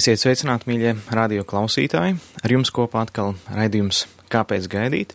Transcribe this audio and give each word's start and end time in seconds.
Esiet 0.00 0.16
sveicināti, 0.16 0.64
mīļie 0.70 0.94
radio 1.12 1.42
klausītāji! 1.44 2.14
Ar 2.40 2.52
jums 2.54 2.70
kopā 2.72 3.02
atkal 3.04 3.34
raidījums 3.52 4.06
Kāpēc 4.32 4.64
gaidīt? 4.72 5.12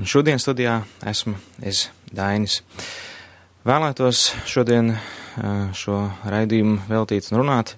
Un 0.00 0.08
šodien 0.08 0.40
studijā 0.40 0.78
esmu 1.10 1.34
es 1.68 1.82
Dainis. 2.08 2.62
Vēlētos 3.68 4.22
šodien 4.48 4.94
šo 5.76 5.98
raidījumu 6.24 6.78
veltīt 6.88 7.28
un 7.28 7.42
runāt 7.42 7.74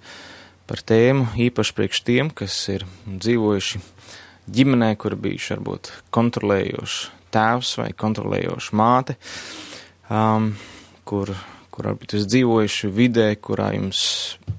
par 0.70 0.84
tēmu 0.86 1.32
īpaši 1.48 1.78
priekš 1.80 2.04
tiem, 2.06 2.30
kas 2.30 2.60
ir 2.70 2.86
dzīvojuši 3.08 3.82
ģimenē, 4.46 4.94
kur 5.02 5.18
bijuši 5.18 5.56
varbūt 5.56 5.94
kontrolējoši 6.14 7.32
tēvs 7.34 7.78
vai 7.82 7.92
kontrolējoši 7.98 8.76
māte, 8.78 9.18
um, 10.06 10.52
kur, 11.02 11.34
kur 11.74 11.90
varbūt 11.96 12.14
jūs 12.14 12.30
dzīvojuši 12.30 12.94
vidē, 12.94 13.32
kurā 13.42 13.72
jums 13.74 14.04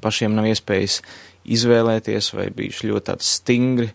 pašiem 0.04 0.36
nav 0.36 0.52
iespējas 0.52 1.06
izvēlēties, 1.46 2.34
vai 2.38 2.50
bijuši 2.56 2.92
ļoti 2.92 3.10
tādi 3.12 3.28
stingri 3.28 3.90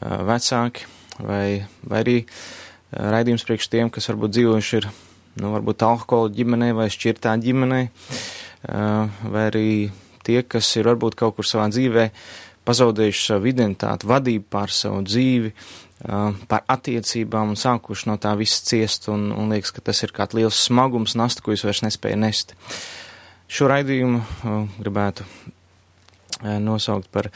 vecāki, 0.00 0.86
vai, 1.22 1.66
vai 1.82 2.02
arī 2.02 2.16
raidījums 2.92 3.46
priekš 3.46 3.70
tiem, 3.72 3.92
kas 3.92 4.08
varbūt 4.10 4.34
dzīvojuši 4.36 4.76
ir, 4.80 4.90
nu, 5.42 5.52
varbūt 5.54 5.84
alkohola 5.86 6.32
ģimenē 6.34 6.72
vai 6.78 6.88
šķirtā 6.92 7.34
ģimenē, 7.42 7.80
vai 8.68 9.46
arī 9.50 9.68
tie, 10.26 10.42
kas 10.42 10.70
ir 10.76 10.88
varbūt 10.90 11.18
kaut 11.18 11.38
kur 11.38 11.48
savā 11.48 11.68
dzīvē 11.72 12.08
pazaudējuši 12.68 13.24
savu 13.30 13.48
identitāti, 13.48 14.08
vadību 14.08 14.48
pār 14.52 14.72
savu 14.74 15.00
dzīvi, 15.06 15.52
par 15.98 16.62
attiecībām 16.70 17.54
un 17.54 17.58
sākuši 17.58 18.10
no 18.10 18.18
tā 18.22 18.34
viss 18.38 18.62
ciest, 18.68 19.08
un, 19.10 19.30
un 19.34 19.50
liekas, 19.54 19.72
ka 19.74 19.82
tas 19.88 20.02
ir 20.04 20.12
kāds 20.14 20.36
liels 20.36 20.60
smagums, 20.68 21.16
nasta, 21.18 21.42
ko 21.42 21.54
jūs 21.54 21.64
vairs 21.66 21.82
nespēja 21.86 22.20
nest. 22.20 22.54
Šo 23.48 23.70
raidījumu 23.72 24.20
gribētu 24.78 25.24
nosaukt 26.42 27.10
par, 27.12 27.30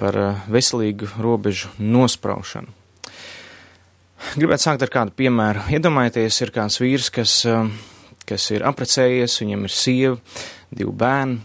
par 0.00 0.16
eh, 0.18 0.44
veselīgu 0.50 1.10
robežu 1.20 1.72
nospraušanu. 1.78 2.76
Gribētu 4.36 4.66
sākt 4.66 4.84
ar 4.84 4.92
kādu 4.92 5.14
piemēru. 5.16 5.64
Iedomājieties, 5.72 6.42
ir 6.44 6.52
kāds 6.54 6.80
vīrs, 6.82 7.10
kas, 7.12 7.40
eh, 7.48 7.68
kas 8.28 8.50
ir 8.54 8.66
aprecējies, 8.68 9.40
viņam 9.42 9.66
ir 9.66 9.74
sieva, 9.74 10.16
divi 10.70 10.92
bērni, 10.92 11.40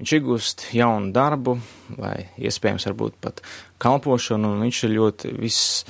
viņš 0.00 0.16
iegūst 0.16 0.66
jaunu 0.74 1.12
darbu, 1.12 1.58
vai 1.98 2.30
iespējams 2.38 2.86
varbūt 2.88 3.20
pat 3.20 3.42
kalpošanu, 3.82 4.54
un 4.54 4.66
viņš 4.66 4.84
ir 4.86 4.96
ļoti 4.96 5.34
viss 5.38 5.84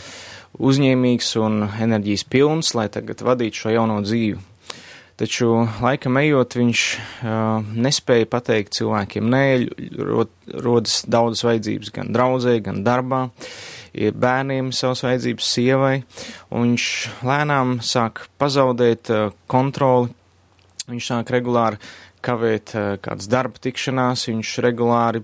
uzņēmīgs 0.59 1.37
un 1.41 1.63
enerģijas 1.69 2.25
pilns, 2.27 2.75
lai 2.75 2.89
tagad 2.93 3.23
vadītu 3.23 3.65
šo 3.65 3.75
jauno 3.77 4.01
dzīvi. 4.03 4.50
Taču 5.21 5.51
laikam 5.85 6.17
ejot, 6.17 6.55
viņš 6.57 6.83
uh, 6.97 7.67
nespēja 7.77 8.25
pateikt 8.33 8.73
cilvēkiem 8.79 9.27
nē, 9.29 9.43
rod, 10.01 10.31
rodas 10.65 11.03
daudzas 11.05 11.45
vajadzības 11.45 11.91
gan 11.93 12.09
draudzē, 12.15 12.55
gan 12.65 12.79
darbā, 12.87 13.27
ir 13.93 14.17
bērniem 14.17 14.71
savas 14.73 15.05
vajadzības 15.05 15.51
sievai, 15.59 15.93
un 16.49 16.71
viņš 16.71 16.87
lēnām 17.29 17.75
sāk 17.85 18.25
pazaudēt 18.41 19.13
uh, 19.13 19.35
kontroli, 19.45 20.09
viņš 20.89 21.11
sāk 21.13 21.35
regulāri 21.37 21.83
kavēt 22.25 22.73
uh, 22.73 22.95
kādas 23.05 23.29
darba 23.29 23.61
tikšanās, 23.61 24.25
viņš 24.33 24.55
regulāri 24.65 25.21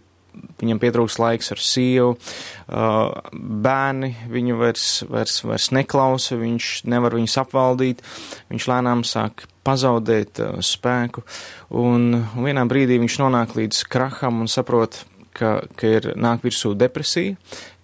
viņam 0.61 0.81
pietrūks 0.83 1.19
laiks 1.20 1.53
ar 1.55 1.61
sievu, 1.62 2.15
uh, 2.17 3.33
bērni 3.33 4.15
viņu 4.33 4.56
vairs, 4.61 4.87
vairs, 5.11 5.41
vairs 5.45 5.70
neklausa, 5.77 6.39
viņš 6.41 6.70
nevar 6.89 7.17
viņus 7.17 7.37
apvaldīt, 7.43 8.03
viņš 8.53 8.69
lēnām 8.73 9.05
sāk 9.06 9.47
pazaudēt 9.67 10.41
uh, 10.43 10.56
spēku, 10.65 11.25
un, 11.77 12.25
vienā 12.39 12.67
brīdī 12.70 13.01
viņš 13.03 13.20
nonāk 13.23 13.56
līdz 13.59 13.84
kraham 13.93 14.43
un 14.45 14.51
saprot, 14.51 15.03
ka, 15.37 15.59
ka 15.77 15.97
ir 15.98 16.12
nāk 16.17 16.45
virsū 16.47 16.73
depresija, 16.78 17.37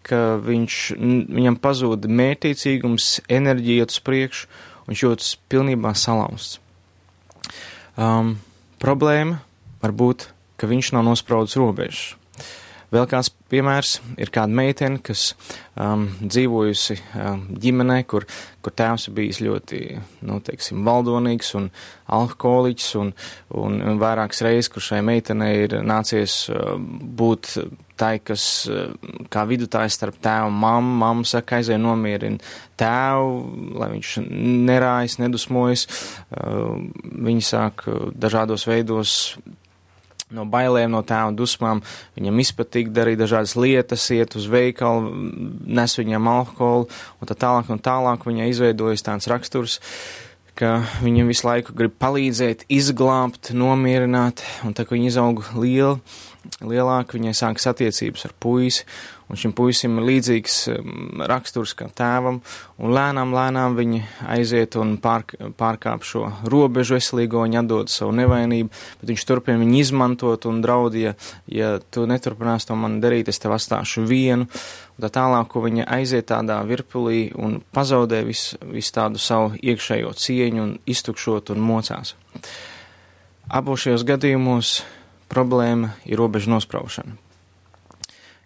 ka 0.07 0.39
viņš, 0.43 0.79
viņam 0.99 1.59
pazūd 1.63 2.09
mērķiecīgums, 2.11 3.23
enerģija 3.31 3.85
iet 3.85 3.95
uz 3.95 4.01
priekšu, 4.03 4.49
viņš 4.89 5.05
jūtas 5.05 5.35
pilnībā 5.53 5.93
salauzts. 5.99 6.59
Um, 7.93 8.39
problēma 8.83 9.43
var 9.83 9.93
būt, 9.93 10.27
ka 10.57 10.71
viņš 10.71 10.95
nav 10.97 11.07
nospraudis 11.11 11.59
robežas. 11.61 12.22
Vēl 12.93 13.07
kāds 13.09 13.31
piemērs 13.49 13.95
ir 14.21 14.29
kāda 14.33 14.53
meitene, 14.53 14.99
kas 15.01 15.31
um, 15.81 16.05
dzīvojusi 16.21 16.99
um, 17.17 17.47
ģimenē, 17.63 18.03
kur, 18.09 18.27
kur 18.61 18.75
tēvs 18.77 19.09
bijis 19.17 19.41
ļoti, 19.41 19.81
nu, 20.29 20.37
teiksim, 20.45 20.83
valdonīgs 20.85 21.55
un 21.57 21.71
alkoholiķis, 22.13 22.91
un, 23.01 23.15
un, 23.63 23.79
un 23.81 24.03
vairākas 24.03 24.45
reizes, 24.45 24.69
kur 24.73 24.85
šai 24.85 25.01
meitenei 25.09 25.65
ir 25.65 25.79
nācies 25.89 26.37
uh, 26.53 26.75
būt 26.77 27.55
tai, 27.97 28.19
kas 28.21 28.45
uh, 28.69 28.93
kā 29.33 29.47
vidutājs 29.49 29.97
starp 29.97 30.21
tēvu 30.21 30.53
un 30.53 30.61
mammu, 30.67 30.93
mamma 31.07 31.33
saka, 31.33 31.63
aizēj 31.63 31.81
nomierina 31.81 32.53
tēvu, 32.81 33.73
lai 33.81 33.89
viņš 33.95 34.15
nerājas, 34.69 35.17
nedusmojas, 35.23 35.89
uh, 35.89 36.77
viņi 37.01 37.49
sāk 37.55 37.89
uh, 37.89 38.11
dažādos 38.13 38.69
veidos 38.69 39.17
no 40.35 40.47
bailēm, 40.49 40.91
no 40.95 41.03
tēva 41.07 41.33
dusmām. 41.37 41.83
Viņam 42.19 42.43
izpatīk 42.43 42.91
darīt 42.95 43.21
dažādas 43.21 43.55
lietas, 43.59 44.09
iet 44.15 44.37
uz 44.39 44.49
veikalu, 44.51 45.13
nes 45.67 45.97
viņam 45.99 46.29
alkoholu, 46.33 46.91
un 47.21 47.31
tā 47.31 47.39
tālāk 47.39 47.73
un 47.73 47.83
tālāk. 47.83 48.27
Viņai 48.29 48.51
izveidojas 48.53 49.07
tāds 49.07 49.31
raksturs, 49.31 49.79
ka 50.59 50.83
viņam 51.03 51.31
visu 51.33 51.49
laiku 51.49 51.75
grib 51.77 51.97
palīdzēt, 52.03 52.67
izglābt, 52.73 53.53
nomierināt, 53.57 54.45
un 54.67 54.77
tā 54.77 54.85
kā 54.87 54.97
viņa 54.97 55.09
izaug 55.13 55.45
liela, 55.57 55.97
lielāka, 56.61 57.17
viņai 57.17 57.35
sākas 57.39 57.71
attiecības 57.73 58.27
ar 58.29 58.37
puisi, 58.43 58.87
un 59.33 59.41
šim 59.41 59.55
puisim 59.57 59.97
ir 59.97 60.07
līdzīgs 60.11 60.57
raksturs 61.31 61.73
kā 61.79 61.89
tēvam, 61.97 62.43
un 62.77 62.93
lēnām, 62.93 63.33
lēnām 63.33 63.77
viņi 63.79 64.03
aiziet 64.35 64.77
un 64.81 64.99
pārk, 65.01 65.33
pārkāp 65.59 66.05
šo 66.05 66.27
robežu 66.53 66.99
veselīgo, 66.99 67.47
viņi 67.47 67.63
atdod 67.63 67.93
savu 67.93 68.13
nevainību, 68.21 68.69
bet 69.01 69.13
viņš 69.15 69.25
turpina 69.29 69.63
viņu 69.63 69.79
izmantot 69.81 70.45
un 70.51 70.61
draud, 70.65 70.99
ja, 71.01 71.15
ja 71.49 71.79
tu 71.81 72.05
neturpinās 72.11 72.69
to 72.69 72.77
man 72.77 73.01
darīt, 73.03 73.33
es 73.33 73.41
tev 73.41 73.57
atstāšu 73.57 74.05
vienu, 74.09 74.49
un 74.99 75.07
tā 75.07 75.13
tālāk, 75.17 75.49
ko 75.49 75.65
viņa 75.65 75.89
aiziet 75.97 76.29
tādā 76.29 76.61
virpulī 76.69 77.31
un 77.33 77.63
pazaudē 77.73 78.21
visu 78.29 78.61
vis 78.69 78.93
tādu 78.93 79.23
savu 79.23 79.57
iekšējo 79.57 80.13
cieņu 80.13 80.67
un 80.67 80.77
iztukšot 80.85 81.57
un 81.57 81.65
mocās. 81.65 82.15
Abos 83.49 83.83
šajos 83.83 84.05
gadījumos 84.07 84.79
problēma 85.33 85.97
ir 86.05 86.21
robežu 86.21 86.53
nospraušana. 86.53 87.32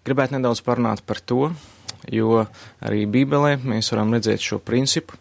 Gribētu 0.07 0.37
nedaudz 0.37 0.61
parunāt 0.63 1.01
par 1.03 1.19
to, 1.19 1.49
jo 2.07 2.45
arī 2.79 3.07
Bībelē 3.11 3.57
mēs 3.59 3.91
varam 3.91 4.13
redzēt 4.15 4.45
šo 4.45 4.61
principu, 4.63 5.19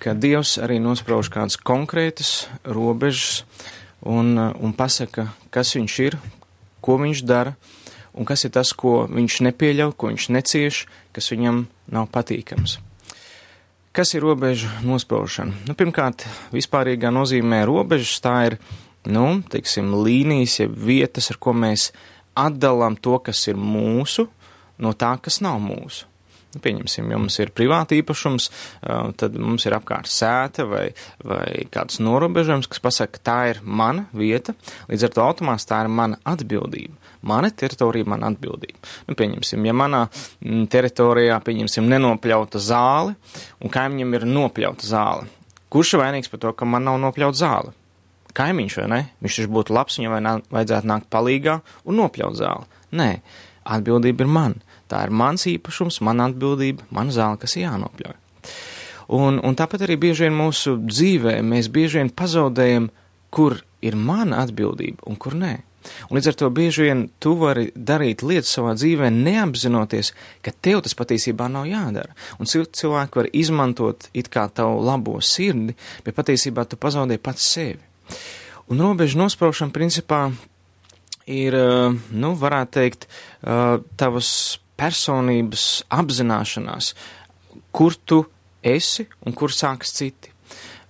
ka 0.00 0.14
Dievs 0.16 0.56
arī 0.64 0.78
nosprauž 0.80 1.28
kādas 1.32 1.58
konkrētas 1.60 2.46
robežas 2.64 3.42
un, 4.00 4.32
un 4.38 4.72
pasaka, 4.76 5.26
kas 5.52 5.74
viņš 5.76 5.96
ir, 6.06 6.16
ko 6.80 6.96
viņš 7.02 7.24
dara 7.28 7.52
un 8.14 8.24
kas 8.24 8.46
ir 8.46 8.54
tas, 8.54 8.72
ko 8.72 9.04
viņš 9.10 9.40
nepieļauj, 9.48 9.92
ko 9.98 10.08
viņš 10.12 10.30
necieš, 10.32 10.80
kas 11.12 11.30
viņam 11.34 11.64
nav 11.92 12.08
patīkams. 12.14 12.78
Kas 13.94 14.14
ir 14.16 14.24
robežu 14.24 14.70
nospraušana? 14.86 15.66
Nu, 15.68 15.76
pirmkārt, 15.78 16.24
vispārīgā 16.54 17.12
nozīmē 17.14 17.60
robežas 17.68 18.16
tā 18.24 18.34
ir, 18.48 18.58
nu, 19.06 19.42
teiksim, 19.52 19.92
līnijas, 20.00 20.58
ja 20.62 20.68
vietas, 20.70 21.30
ar 21.30 21.38
ko 21.42 21.54
mēs 21.54 21.90
atdalām 22.38 22.98
to, 23.00 23.18
kas 23.24 23.46
ir 23.50 23.60
mūsu, 23.60 24.28
no 24.82 24.92
tā, 24.98 25.14
kas 25.22 25.40
nav 25.44 25.60
mūsu. 25.62 26.08
Nu, 26.54 26.60
pieņemsim, 26.62 27.08
ja 27.10 27.18
mums 27.18 27.36
ir 27.42 27.50
privāta 27.50 27.96
īpašums, 27.98 28.46
tad 29.18 29.34
mums 29.42 29.64
ir 29.66 29.74
apkārt 29.74 30.06
sēta 30.10 30.66
vai, 30.70 30.84
vai 31.26 31.64
kāds 31.74 31.98
norobežojums, 31.98 32.68
kas 32.70 32.82
pasaka, 32.82 33.18
ka 33.18 33.24
tā 33.26 33.38
ir 33.50 33.60
mana 33.64 34.06
vieta, 34.14 34.54
līdz 34.90 35.08
ar 35.08 35.14
to 35.16 35.24
automāts 35.24 35.66
tā 35.66 35.82
ir 35.82 35.90
mana 35.90 36.20
atbildība. 36.30 36.94
Mana 37.26 37.50
teritorija, 37.50 38.06
mana 38.06 38.28
atbildība. 38.30 38.78
Nu, 39.08 39.16
pieņemsim, 39.18 39.64
ja 39.66 39.74
manā 39.74 40.04
teritorijā, 40.70 41.40
pieņemsim, 41.42 41.88
nenopļauta 41.90 42.62
zāle, 42.62 43.16
un 43.64 43.72
kaimiņam 43.74 44.18
ir 44.20 44.28
nopļauta 44.28 44.86
zāle. 44.86 45.26
Kurš 45.72 45.96
ir 45.96 46.04
vainīgs 46.04 46.30
par 46.30 46.44
to, 46.44 46.52
ka 46.54 46.68
man 46.68 46.86
nav 46.86 47.00
nopļauta 47.02 47.40
zāle? 47.40 47.74
Kaimiņš, 48.36 48.76
vai 48.82 48.86
ne? 48.90 49.00
Viņš 49.24 49.40
taču 49.40 49.52
būtu 49.54 49.74
labs, 49.76 49.98
viņam 50.00 50.14
vai 50.16 50.36
vajadzētu 50.58 50.90
nākt 50.90 51.10
palīgā 51.12 51.58
un 51.84 52.00
nopļaut 52.00 52.38
zāli. 52.38 52.82
Nē, 52.98 53.10
atbildība 53.76 54.24
ir 54.24 54.30
man. 54.30 54.56
Tā 54.90 55.06
ir 55.06 55.14
mans 55.14 55.46
īpašums, 55.50 56.02
mana 56.04 56.28
atbildība, 56.30 56.86
mana 56.94 57.14
zāle, 57.14 57.40
kas 57.40 57.56
jānopļauj. 57.58 58.18
Un, 59.14 59.38
un 59.44 59.56
tāpat 59.58 59.84
arī 59.84 59.98
bieži 60.00 60.26
vien 60.26 60.36
mūsu 60.36 60.78
dzīvē 60.80 61.38
mēs 61.44 61.68
bieži 61.72 62.00
vien 62.00 62.10
pazaudējam, 62.14 62.88
kur 63.34 63.58
ir 63.84 63.96
mana 64.00 64.40
atbildība 64.44 65.04
un 65.10 65.18
kur 65.20 65.36
nē. 65.36 65.54
Un 66.08 66.16
līdz 66.16 66.30
ar 66.30 66.36
to 66.40 66.50
bieži 66.54 66.86
vien 66.86 67.02
tu 67.20 67.34
vari 67.36 67.66
darīt 67.76 68.24
lietas 68.24 68.54
savā 68.56 68.72
dzīvē, 68.78 69.10
neapzinoties, 69.12 70.14
ka 70.44 70.54
tev 70.64 70.80
tas 70.86 70.96
patiesībā 70.96 71.50
nav 71.52 71.68
jādara. 71.68 72.14
Un 72.40 72.48
cilvēki 72.48 73.20
var 73.20 73.28
izmantot 73.36 74.08
it 74.16 74.30
kā 74.32 74.46
tavu 74.48 74.80
labo 74.84 75.18
sirdi, 75.20 75.76
bet 76.06 76.16
patiesībā 76.16 76.64
tu 76.68 76.80
pazaudē 76.80 77.20
pats 77.20 77.44
sevi. 77.56 77.82
Un 78.72 78.80
robežu 78.80 79.20
nospraušana 79.20 79.74
principā 79.74 80.26
ir, 81.26 81.56
uh, 81.56 81.96
nu, 82.10 82.34
varētu 82.40 82.78
teikt, 82.78 83.08
uh, 83.08 83.80
tavas 84.00 84.60
personības 84.80 85.84
apzināšanās, 85.92 86.94
kur 87.74 87.96
tu 88.04 88.24
esi 88.64 89.06
un 89.26 89.36
kur 89.36 89.52
sākas 89.52 89.92
citi. 89.94 90.32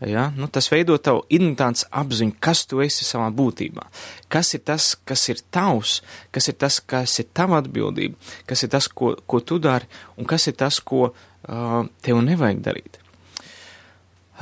Ja? 0.05 0.29
Nu, 0.37 0.49
tas 0.53 0.69
veido 0.73 0.97
tavu 1.01 1.23
identitātes 1.33 1.87
apziņu, 1.95 2.37
kas 2.43 2.65
tu 2.69 2.83
esi 2.85 3.07
savā 3.07 3.31
būtībā. 3.35 3.87
Kas 4.33 4.53
ir 4.57 4.65
tas, 4.67 4.93
kas 5.07 5.23
ir 5.33 5.41
tavs, 5.55 6.01
kas 6.35 6.51
ir 6.51 6.59
tas, 6.61 6.81
kas 6.81 7.19
ir 7.23 7.31
tava 7.37 7.61
atbildība, 7.63 8.19
kas 8.49 8.67
ir 8.67 8.73
tas, 8.75 8.89
ko, 8.89 9.15
ko 9.27 9.41
tu 9.41 9.61
dari, 9.63 9.89
un 10.19 10.29
kas 10.29 10.49
ir 10.51 10.59
tas, 10.61 10.81
ko 10.81 11.09
uh, 11.11 11.81
tev 12.05 12.23
nevajag 12.27 12.63
darīt. 12.65 12.99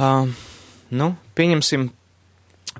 Uh, 0.01 0.33
nu, 0.91 1.13
pieņemsim, 1.37 1.91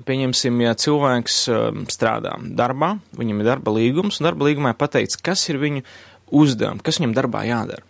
pieņemsim, 0.07 0.63
ja 0.65 0.73
cilvēks 0.79 1.37
uh, 1.51 1.67
strādā 1.93 2.37
darbā, 2.41 2.95
viņam 3.19 3.43
ir 3.43 3.51
darba 3.51 3.75
līgums, 3.75 4.19
un 4.19 4.29
darba 4.29 4.49
līgumā 4.49 4.73
pateikts, 4.77 5.19
kas 5.21 5.45
ir 5.53 5.61
viņu 5.61 5.83
uzdevumi, 6.33 6.81
kas 6.83 6.97
viņam 6.97 7.13
darbā 7.13 7.43
jādara. 7.45 7.83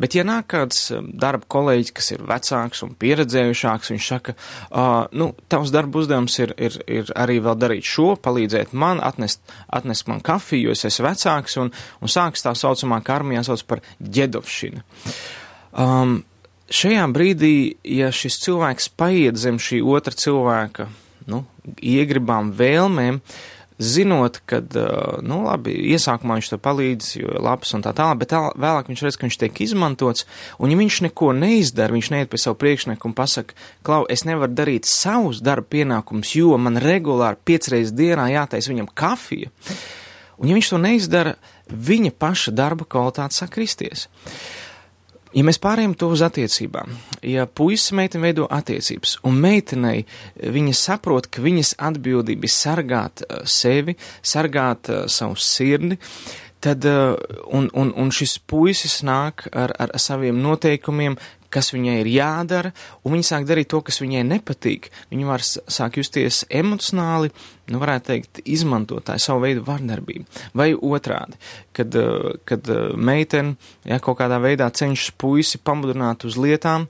Bet, 0.00 0.14
ja 0.18 0.24
nāk 0.26 0.50
kāds 0.52 0.80
um, 0.94 1.08
darba 1.18 1.48
kolēģis, 1.50 1.94
kas 1.96 2.12
ir 2.14 2.24
vecāks 2.28 2.84
un 2.84 2.92
pieredzējušāks, 3.00 3.92
viņš 3.94 4.08
saka, 4.12 4.34
uh, 4.68 5.08
nu, 5.16 5.30
tavs 5.50 5.72
darba 5.74 6.02
uzdevums 6.02 6.36
ir, 6.42 6.54
ir, 6.60 6.78
ir 6.84 7.12
arī 7.18 7.38
vēl 7.44 7.58
darīt 7.58 7.88
šo, 7.88 8.12
palīdzēt 8.22 8.76
man, 8.76 9.02
atnest, 9.04 9.42
atnest 9.72 10.08
man 10.10 10.22
kafiju, 10.24 10.68
jo 10.68 10.76
es 10.76 10.84
esmu 10.90 11.08
vecāks, 11.08 11.58
un, 11.62 11.72
un 12.02 12.12
sāks 12.12 12.44
tā 12.44 12.54
saucamā 12.58 13.00
karmijā 13.06 13.46
sauc 13.48 13.64
par 13.70 13.84
ģedovšina. 13.98 14.84
Um, 15.78 16.20
šajā 16.68 17.08
brīdī, 17.14 17.54
ja 17.88 18.12
šis 18.14 18.40
cilvēks 18.44 18.92
paiet 19.00 19.40
zem 19.40 19.60
šī 19.62 19.80
otra 19.96 20.16
cilvēka, 20.16 20.90
iegribām 21.82 22.52
vēlmēm, 22.58 23.20
uh, 23.22 23.38
zinot, 23.78 24.40
ka, 24.46 24.58
nu, 25.22 25.38
labi, 25.46 25.72
iesākumā 25.94 26.38
viņš 26.38 26.50
to 26.50 26.58
palīdz, 26.62 27.10
jo 27.20 27.30
ir 27.30 27.42
labs 27.44 27.70
un 27.76 27.84
tā 27.86 27.92
tālāk, 27.96 28.22
bet 28.22 28.32
tā, 28.32 28.40
vēlāk 28.58 28.90
viņš 28.90 29.04
redz, 29.06 29.18
ka 29.18 29.26
viņš 29.26 29.38
tiek 29.38 29.60
izmantots, 29.62 30.26
un 30.58 30.72
ja 30.72 30.78
viņš 30.80 30.98
neko 31.06 31.30
neizdara, 31.38 31.94
viņš 31.94 32.10
neiet 32.14 32.32
pie 32.32 32.42
savu 32.42 32.58
priekšnieku 32.58 33.08
un 33.08 33.14
pasaka, 33.18 33.54
klau, 33.86 34.02
es 34.10 34.26
nevaru 34.26 34.56
darīt 34.58 34.90
savus 34.90 35.42
darba 35.44 35.70
pienākumus, 35.76 36.34
jo 36.34 36.58
man 36.58 36.80
regulāri 36.82 37.38
piecreiz 37.46 37.94
dienā 37.94 38.26
jātais 38.34 38.66
viņam 38.70 38.90
kafija, 38.98 39.52
un 40.42 40.50
ja 40.50 40.58
viņš 40.58 40.72
to 40.74 40.82
neizdara, 40.82 41.36
viņa 41.70 42.14
paša 42.18 42.54
darba 42.58 42.86
kvalitāte 42.88 43.38
sakristies. 43.38 44.08
Ja 45.36 45.44
mēs 45.44 45.58
pārējām 45.60 45.92
to 45.98 46.08
uz 46.14 46.22
attiecībām, 46.24 46.94
ja 47.26 47.44
puisis 47.46 47.92
meitene 47.96 48.30
veido 48.30 48.46
attiecības, 48.48 49.18
un 49.28 49.36
meitenei 49.42 50.06
viņa 50.40 50.72
saprot, 50.76 51.28
ka 51.28 51.44
viņas 51.44 51.74
atbildība 51.90 52.48
ir 52.48 52.54
sargāt 52.54 53.24
uh, 53.26 53.42
sevi, 53.44 53.98
sargāt 54.24 54.88
uh, 54.88 55.02
savu 55.12 55.36
sirdi, 55.36 55.98
tad, 56.60 56.84
uh, 56.88 57.14
un, 57.54 57.70
un, 57.74 57.92
un 57.96 58.12
šis 58.14 58.38
puisis 58.50 59.00
nāk 59.06 59.46
ar, 59.52 59.74
ar 59.78 59.94
saviem 60.02 60.40
noteikumiem, 60.42 61.18
kas 61.52 61.72
viņai 61.72 61.98
ir 62.02 62.10
jādara, 62.12 62.72
un 63.04 63.14
viņa 63.16 63.28
sāk 63.30 63.46
darīt 63.48 63.70
to, 63.72 63.80
kas 63.84 64.02
viņai 64.02 64.24
nepatīk. 64.28 64.90
Viņa 65.12 65.28
var 65.28 65.44
sāk 65.44 65.96
justies 66.00 66.42
emocionāli, 66.52 67.32
nu, 67.72 67.80
varētu 67.80 68.10
teikt, 68.10 68.42
izmantotāji 68.48 69.24
savu 69.24 69.44
veidu 69.46 69.64
vardarbību. 69.66 70.26
Vai 70.56 70.70
otrādi, 70.74 71.38
kad, 71.76 71.94
eh, 71.96 72.36
kad 72.48 72.68
eh, 72.72 72.92
meitene, 72.96 73.56
ja 73.88 74.00
kaut 74.04 74.20
kādā 74.20 74.40
veidā 74.44 74.68
cenšas 74.68 75.14
puisi 75.16 75.60
pamudināt 75.60 76.24
uz 76.28 76.36
lietām, 76.40 76.86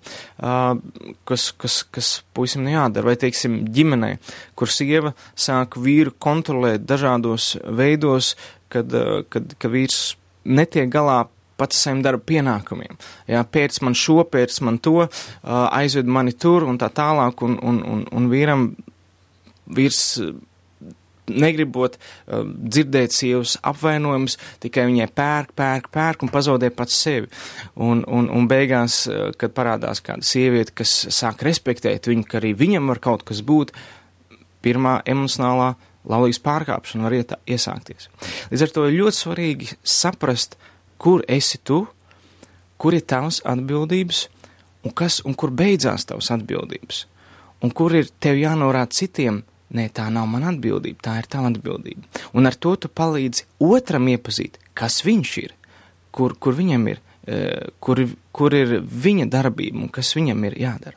kas, 1.29 1.49
kas, 1.59 1.81
kas 1.91 2.09
puisim 2.35 2.65
nejādara, 2.67 3.11
vai, 3.11 3.17
teiksim, 3.21 3.61
ģimenē, 3.75 4.11
kur 4.59 4.71
sieva 4.71 5.15
sāk 5.39 5.79
vīru 5.83 6.15
kontrolēt 6.19 6.87
dažādos 6.87 7.57
veidos, 7.65 8.35
kad, 8.73 8.95
kad, 9.33 9.55
kad 9.59 9.73
vīrs 9.73 10.17
netiek 10.49 10.91
galā 10.93 11.25
pats 11.59 11.81
saviem 11.83 12.05
darba 12.07 12.23
pienākumiem. 12.29 12.99
Jā, 13.31 13.43
pēc 13.43 13.81
man 13.83 13.97
šo, 13.99 14.23
pēc 14.31 14.61
man 14.67 14.79
to, 14.83 15.09
aizved 15.43 16.07
mani 16.07 16.35
tur 16.39 16.69
un 16.69 16.79
tā 16.79 16.91
tālāk, 16.95 17.43
un, 17.43 17.59
un, 17.59 17.81
un, 17.83 18.05
un 18.15 18.29
vīram 18.31 18.71
vīrs 19.75 20.05
negribot 21.29 21.99
uh, 21.99 22.45
dzirdēt 22.47 23.13
sievas 23.13 23.57
apvainojumus, 23.67 24.39
tikai 24.63 24.87
viņai 24.89 25.09
pērk, 25.13 25.53
pērk, 25.59 25.91
pērk 25.93 26.25
un 26.25 26.33
pazaudē 26.33 26.71
pats 26.75 26.97
sevi. 26.97 27.29
Un, 27.77 28.01
un, 28.07 28.31
un 28.33 28.49
beigās, 28.51 29.03
uh, 29.11 29.29
kad 29.37 29.53
parādās 29.57 30.01
kāda 30.05 30.25
sieviete, 30.25 30.73
kas 30.81 30.95
sāk 31.15 31.45
respektēt 31.47 32.09
viņu, 32.09 32.25
ka 32.29 32.41
arī 32.41 32.55
viņam 32.59 32.89
var 32.93 33.03
kaut 33.05 33.27
kas 33.29 33.43
būt, 33.45 33.75
pirmā 34.65 34.99
emocionālā 35.09 35.75
laulības 36.09 36.41
pārkāpšana 36.45 37.07
var 37.07 37.17
iet, 37.19 37.35
iesākties. 37.49 38.09
Līdz 38.53 38.65
ar 38.65 38.75
to 38.75 38.87
ir 38.89 38.99
ļoti 38.99 39.19
svarīgi 39.19 39.71
saprast, 39.85 40.57
kur 40.99 41.23
esi 41.29 41.61
tu, 41.63 41.85
kur 42.79 42.97
ir 42.97 43.05
tavs 43.07 43.43
atbildības, 43.47 44.27
un, 44.85 44.95
kas, 44.95 45.21
un 45.27 45.37
kur 45.39 45.53
beidzās 45.55 46.07
tavs 46.09 46.31
atbildības, 46.35 47.05
un 47.65 47.75
kur 47.75 47.95
ir 47.99 48.11
tev 48.23 48.39
jānorāda 48.39 48.95
citiem, 48.95 49.43
nē, 49.75 49.89
tā 49.95 50.09
nav 50.13 50.29
mana 50.31 50.53
atbildība, 50.53 51.03
tā 51.05 51.19
ir 51.21 51.29
tava 51.31 51.51
atbildība. 51.53 52.07
Un 52.33 52.49
ar 52.49 52.57
to 52.57 52.75
tu 52.81 52.89
palīdzi 52.89 53.47
otram 53.65 54.09
iepazīt, 54.09 54.59
kas 54.79 55.03
viņš 55.05 55.33
ir, 55.43 55.55
kur, 56.15 56.37
kur 56.41 56.57
viņam 56.57 56.87
ir, 56.95 57.03
e, 57.27 57.41
kur, 57.85 58.01
kur 58.33 58.57
ir 58.57 58.79
viņa 58.81 59.29
darbība 59.33 59.85
un 59.85 59.93
kas 59.93 60.15
viņam 60.17 60.47
ir 60.49 60.59
jādara. 60.63 60.97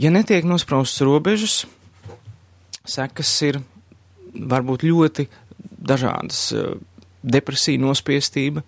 Ja 0.00 0.10
netiek 0.10 0.46
nospraustas 0.48 1.04
robežas, 1.04 1.56
sekas 2.88 3.30
ir 3.46 3.60
varbūt 4.34 4.84
ļoti 4.86 5.26
dažādas 5.60 6.50
e, 6.54 6.64
depresija, 7.22 7.80
nospiestība. 7.80 8.62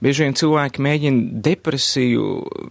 Bieži 0.00 0.24
vien 0.24 0.36
cilvēki 0.36 0.80
mēģina 0.84 1.40
depresiju, 1.44 2.26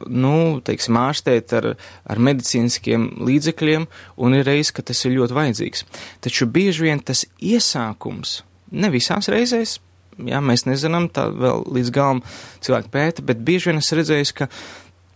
nu, 0.09 0.33
teiksim, 0.65 0.97
ārstēt 0.97 1.53
ar, 1.59 1.68
ar 2.09 2.21
medicīniskiem 2.25 3.06
līdzekļiem, 3.27 3.86
un 4.18 4.38
ir 4.38 4.47
reiz, 4.50 4.74
ka 4.74 4.86
tas 4.86 5.03
ir 5.06 5.18
ļoti 5.19 5.38
vajadzīgs. 5.38 5.86
Taču 6.25 6.50
bieži 6.50 6.88
vien 6.88 7.03
tas 7.06 7.27
iesākums, 7.38 8.39
ne 8.74 8.89
visās 8.94 9.30
reizēs, 9.30 9.77
jā, 10.18 10.42
mēs 10.42 10.65
nezinām, 10.65 11.09
tā 11.13 11.27
vēl 11.30 11.68
līdz 11.77 11.94
galam 11.94 12.24
cilvēki 12.65 12.94
pēta, 12.95 13.25
bet 13.30 13.45
bieži 13.45 13.69
vien 13.69 13.83
es 13.83 13.94
redzēju, 13.94 14.31
ka 14.42 14.50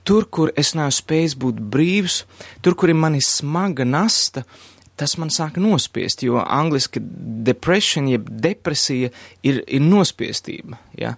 tur, 0.05 0.29
kur 0.29 0.53
es 0.59 0.75
neesmu 0.77 0.99
spējis 0.99 1.39
būt 1.41 1.65
brīvs, 1.73 2.21
tur, 2.61 2.77
kur 2.77 2.93
ir 2.93 2.99
mani 2.99 3.23
smaga 3.25 3.87
nasta, 3.87 4.45
uh, 4.45 4.72
tas 5.03 5.17
man 5.19 5.31
sāka 5.33 5.61
nospiest, 5.63 6.23
jo 6.23 6.39
angliski 6.39 7.01
depression, 7.43 8.07
jeb 8.11 8.29
depresija 8.31 9.11
ir, 9.43 9.59
ir 9.67 9.83
nospiestība, 9.83 10.79
ja? 10.99 11.17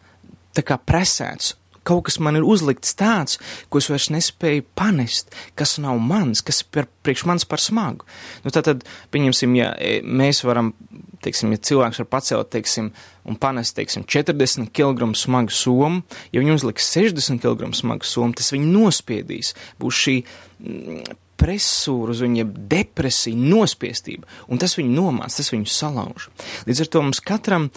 tā 0.56 0.66
kā 0.66 0.80
presēts. 0.82 1.54
Kaut 1.86 2.08
kas 2.08 2.16
man 2.18 2.34
ir 2.34 2.46
uzlikts 2.50 2.96
tāds, 2.98 3.38
ko 3.70 3.78
es 3.78 3.92
vairs 3.92 4.08
nespēju 4.10 4.64
panest, 4.74 5.36
kas 5.60 5.76
nav 5.78 6.00
mans, 6.02 6.42
kas 6.42 6.64
ir 6.64 6.88
priekš 7.06 7.28
manis 7.30 7.46
par 7.46 7.62
smagu. 7.62 8.08
Nu, 8.42 8.50
tā 8.50 8.64
tad, 8.66 8.82
pieņemsim, 9.14 9.54
ja 9.60 9.68
e, 9.78 10.00
mēs 10.02 10.42
varam, 10.48 10.72
teiksim, 11.22 11.54
ja 11.54 11.62
cilvēks 11.70 12.02
var 12.02 12.08
pacelt, 12.16 12.50
teiksim, 12.56 12.90
un 13.30 13.38
panest, 13.38 13.76
teiksim, 13.78 14.08
40 14.10 14.72
kg 14.74 15.12
smagu 15.14 15.54
somu, 15.54 16.02
ja 16.34 16.42
viņi 16.42 16.56
uzliks 16.58 16.90
60 16.96 17.44
kg 17.46 17.70
smagu 17.78 18.10
somu, 18.10 18.34
tas 18.34 18.50
viņu 18.56 18.72
nospiedīs. 18.72 19.54
Būs 19.78 20.02
šī 20.08 20.18
mm, 20.26 21.22
presūru, 21.40 22.16
uz 22.16 22.24
viņiem 22.26 22.54
depresiju, 22.72 23.40
nospiestību, 23.56 24.28
un 24.52 24.62
tas 24.62 24.78
viņu 24.80 24.96
nomāc, 24.96 25.36
tas 25.38 25.52
viņu 25.54 25.72
salauž. 25.72 26.30
Līdz 26.70 26.86
ar 26.86 26.92
to 26.94 27.04
mums 27.06 27.24
katram 27.24 27.70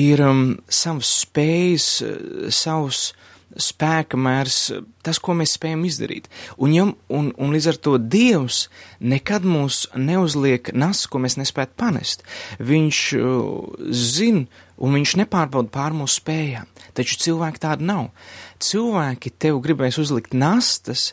ir 0.00 0.22
um, 0.26 0.44
savs 0.70 1.14
spējas, 1.24 1.90
uh, 2.06 2.48
savs 2.54 3.10
spēka 3.58 4.18
mērs, 4.20 4.70
tas, 5.02 5.18
ko 5.18 5.34
mēs 5.34 5.56
spējam 5.56 5.82
izdarīt. 5.88 6.28
Un, 6.60 6.74
ja, 6.74 6.86
un, 6.86 7.30
un 7.34 7.54
līdz 7.54 7.70
ar 7.72 7.78
to 7.82 7.96
Dievs 7.98 8.68
nekad 9.02 9.46
mūs 9.46 9.88
neuzliek 9.98 10.70
nas, 10.76 11.02
ko 11.10 11.22
mēs 11.22 11.38
nespētu 11.40 11.74
panest. 11.80 12.22
Viņš 12.62 13.00
uh, 13.18 13.88
zina, 13.90 14.46
un 14.80 14.96
viņš 14.96 15.16
nepārbauda 15.24 15.72
pār 15.74 15.96
mūsu 15.96 16.20
spējām. 16.20 16.70
Taču 16.96 17.18
cilvēki 17.24 17.62
tādi 17.62 17.88
nav. 17.90 18.10
Cilvēki 18.62 19.34
tev 19.42 19.60
gribēs 19.64 19.98
uzlikt 20.00 20.36
nastas, 20.36 21.10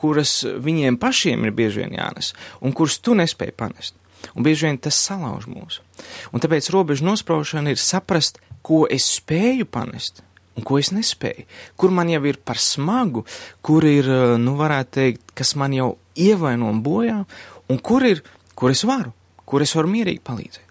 kuras 0.00 0.40
viņiem 0.44 0.98
pašiem 1.00 1.44
ir 1.44 1.54
bieži 1.56 1.84
vien 1.84 1.98
jānes, 1.98 2.32
un 2.60 2.74
kuras 2.76 2.98
tu 3.04 3.16
nespēji 3.18 3.56
panest. 3.56 3.96
Un 4.36 4.44
bieži 4.44 4.68
vien 4.68 4.78
tas 4.80 4.98
salauž 5.00 5.46
mūsu. 5.48 5.84
Un 6.32 6.42
tāpēc 6.42 6.68
robežu 6.72 7.06
nospraušana 7.08 7.72
ir 7.72 7.80
saprast, 7.80 8.40
ko 8.64 8.84
es 8.90 9.06
spēju 9.16 9.68
panest 9.68 10.22
un 10.58 10.66
ko 10.66 10.78
es 10.80 10.90
nespēju. 10.92 11.46
Kur 11.80 11.92
man 11.94 12.10
jau 12.12 12.20
ir 12.28 12.40
par 12.44 12.60
smagu, 12.60 13.24
kur 13.64 13.86
ir, 13.88 14.08
nu, 14.40 14.56
varētu 14.58 14.96
teikt, 14.98 15.22
kas 15.38 15.54
man 15.56 15.74
jau 15.76 15.94
ievaino 16.20 16.68
un 16.68 16.82
bojā, 16.84 17.22
un 17.70 17.80
kur 17.80 18.04
ir, 18.04 18.20
kur 18.58 18.74
es 18.74 18.84
varu, 18.84 19.14
kur 19.48 19.64
es 19.64 19.72
varu 19.76 19.92
mierīgi 19.92 20.20
palīdzēt. 20.26 20.66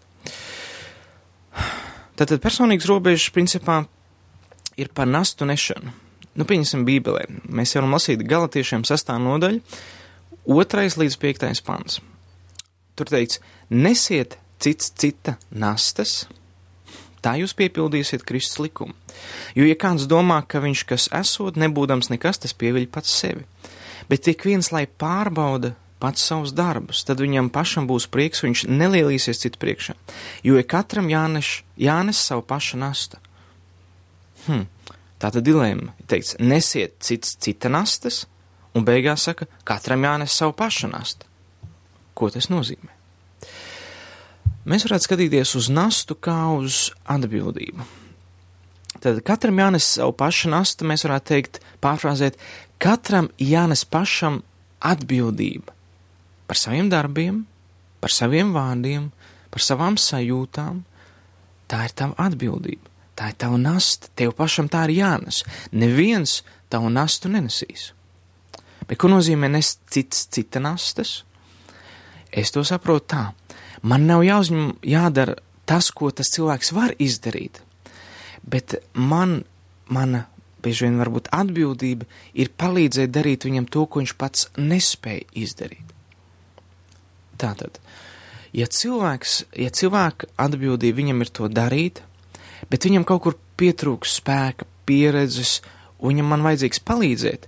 Tātad 2.20 2.44
personīgas 2.44 2.90
robežas 2.90 3.32
principā 3.34 3.82
ir 4.80 4.92
par 4.94 5.08
nastu 5.08 5.48
nešanu. 5.48 5.96
Nu, 6.40 6.46
pieņemsim 6.48 6.86
Bībelē. 6.88 7.26
Mēs 7.52 7.76
varam 7.76 7.98
lasīt 7.98 8.24
galatiešiem 8.24 8.86
sastā 8.88 9.18
nodaļu, 9.20 9.60
otrais 10.48 10.96
līdz 10.96 11.18
piektais 11.20 11.60
pants. 11.66 12.00
Tur 12.96 13.12
teikts, 13.12 13.42
nesiet 13.68 14.38
cits 14.60 14.94
cita 14.96 15.36
nastas, 15.52 16.30
tā 17.20 17.36
jūs 17.42 17.56
piepildīsiet 17.60 18.24
Kristus 18.28 18.62
likumu. 18.64 18.96
Jo, 19.58 19.68
ja 19.68 19.76
kāds 19.80 20.08
domā, 20.08 20.40
ka 20.48 20.64
viņš 20.64 20.86
kas 20.88 21.10
esot, 21.20 21.60
nebūdams 21.60 22.12
nekas, 22.14 22.40
tas 22.44 22.56
pieviļ 22.56 22.88
pats 22.92 23.12
sevi. 23.20 23.44
Bet 24.10 24.24
tik 24.28 24.48
viens, 24.48 24.72
lai 24.72 24.86
pārbauda 24.88 25.74
pats 26.00 26.24
savus 26.24 26.56
darbus, 26.56 27.04
tad 27.04 27.20
viņam 27.20 27.52
pašam 27.52 27.88
būs 27.90 28.08
prieks, 28.08 28.46
viņš 28.46 28.64
nelielīsies 28.72 29.44
citu 29.44 29.60
priekšā. 29.60 29.98
Jo 30.48 30.56
ja 30.56 30.64
katram 30.64 31.12
jānes, 31.12 31.60
jānes 31.76 32.24
savu 32.24 32.48
pašu 32.48 32.80
nasta. 32.80 33.20
Hm. 34.48 34.64
Tā 35.20 35.32
tad 35.36 35.44
dilēma 35.44 35.94
ir 36.00 36.08
teikts, 36.08 36.38
nesiet 36.40 36.96
cits 37.04 37.36
cita 37.44 37.72
nastas, 37.72 38.24
un 38.76 38.86
beigās 38.88 39.26
saka, 39.28 39.50
katram 39.68 40.06
jānes 40.08 40.36
savu 40.36 40.56
pašu 40.56 40.92
nasta. 40.92 41.28
Ko 42.16 42.30
tas 42.32 42.50
nozīmē? 42.52 42.96
Mēs 44.70 44.86
varētu 44.86 45.08
skatīties 45.08 45.56
uz 45.58 45.70
nastu 45.74 46.16
kā 46.16 46.38
uz 46.54 46.90
atbildību. 47.10 47.88
Tad 49.00 49.22
katram 49.28 49.60
jānes 49.62 49.88
savu 49.96 50.14
pašu 50.20 50.52
nastu, 50.52 50.88
mēs 50.88 51.06
varētu 51.08 51.32
teikt, 51.32 51.60
pārfrāzēt, 51.84 52.40
katram 52.82 53.30
jānes 53.40 53.86
pašam 53.88 54.42
atbildība 54.80 55.76
par 56.50 56.58
saviem 56.58 56.90
darbiem, 56.90 57.44
par 58.02 58.10
saviem 58.10 58.52
vārdiem, 58.56 59.12
par 59.54 59.62
savām 59.62 60.00
sajūtām. 60.02 60.84
Tā 61.70 61.84
ir 61.86 61.94
tava 61.94 62.16
atbildība, 62.26 62.89
tā 63.20 63.34
ir 63.34 63.38
tava 63.40 63.60
nasta, 63.60 64.08
tev 64.16 64.34
pašam 64.38 64.70
tā 64.72 64.86
ir 64.88 65.00
jānes. 65.02 65.44
Neviens 65.76 66.40
tavu 66.72 66.92
nastu 66.94 67.32
nenesīs. 67.32 67.92
Bet 68.88 68.98
ko 69.02 69.12
nozīmē 69.12 69.50
nest 69.52 69.84
cits 69.92 70.26
cita 70.32 70.62
nastas? 70.64 71.24
Es 72.32 72.54
to 72.56 72.64
saprotu 72.66 73.10
tā. 73.14 73.24
Man 73.82 74.08
nav 74.10 74.24
jāuzņem, 74.26 74.80
jādara 74.86 75.38
tas, 75.70 75.92
ko 75.92 76.10
tas 76.12 76.32
cilvēks 76.34 76.74
var 76.76 76.96
izdarīt, 77.00 77.62
bet 78.44 78.80
man, 78.94 79.44
mana 79.88 80.26
bieži 80.64 80.88
vien 80.88 80.98
varbūt 81.00 81.30
atbildība 81.36 82.08
ir 82.34 82.52
palīdzēt 82.60 83.14
darīt 83.16 83.46
viņam 83.48 83.70
to, 83.72 83.86
ko 83.86 84.02
viņš 84.02 84.16
pats 84.20 84.50
nespēja 84.58 85.28
izdarīt. 85.46 85.94
Tātad, 87.40 87.80
ja 88.52 88.68
cilvēks, 88.68 89.44
ja 89.56 89.72
cilvēka 89.72 90.34
atbildība 90.42 91.00
viņam 91.00 91.24
ir 91.24 91.32
to 91.40 91.48
darīt, 91.48 92.04
bet 92.72 92.88
viņam 92.88 93.06
kaut 93.08 93.24
kur 93.26 93.38
pietrūks 93.60 94.18
spēka, 94.20 94.68
pieredzes, 94.90 95.60
un 96.00 96.14
viņam 96.14 96.32
man 96.34 96.46
vajadzīgs 96.46 96.84
palīdzēt, 96.88 97.48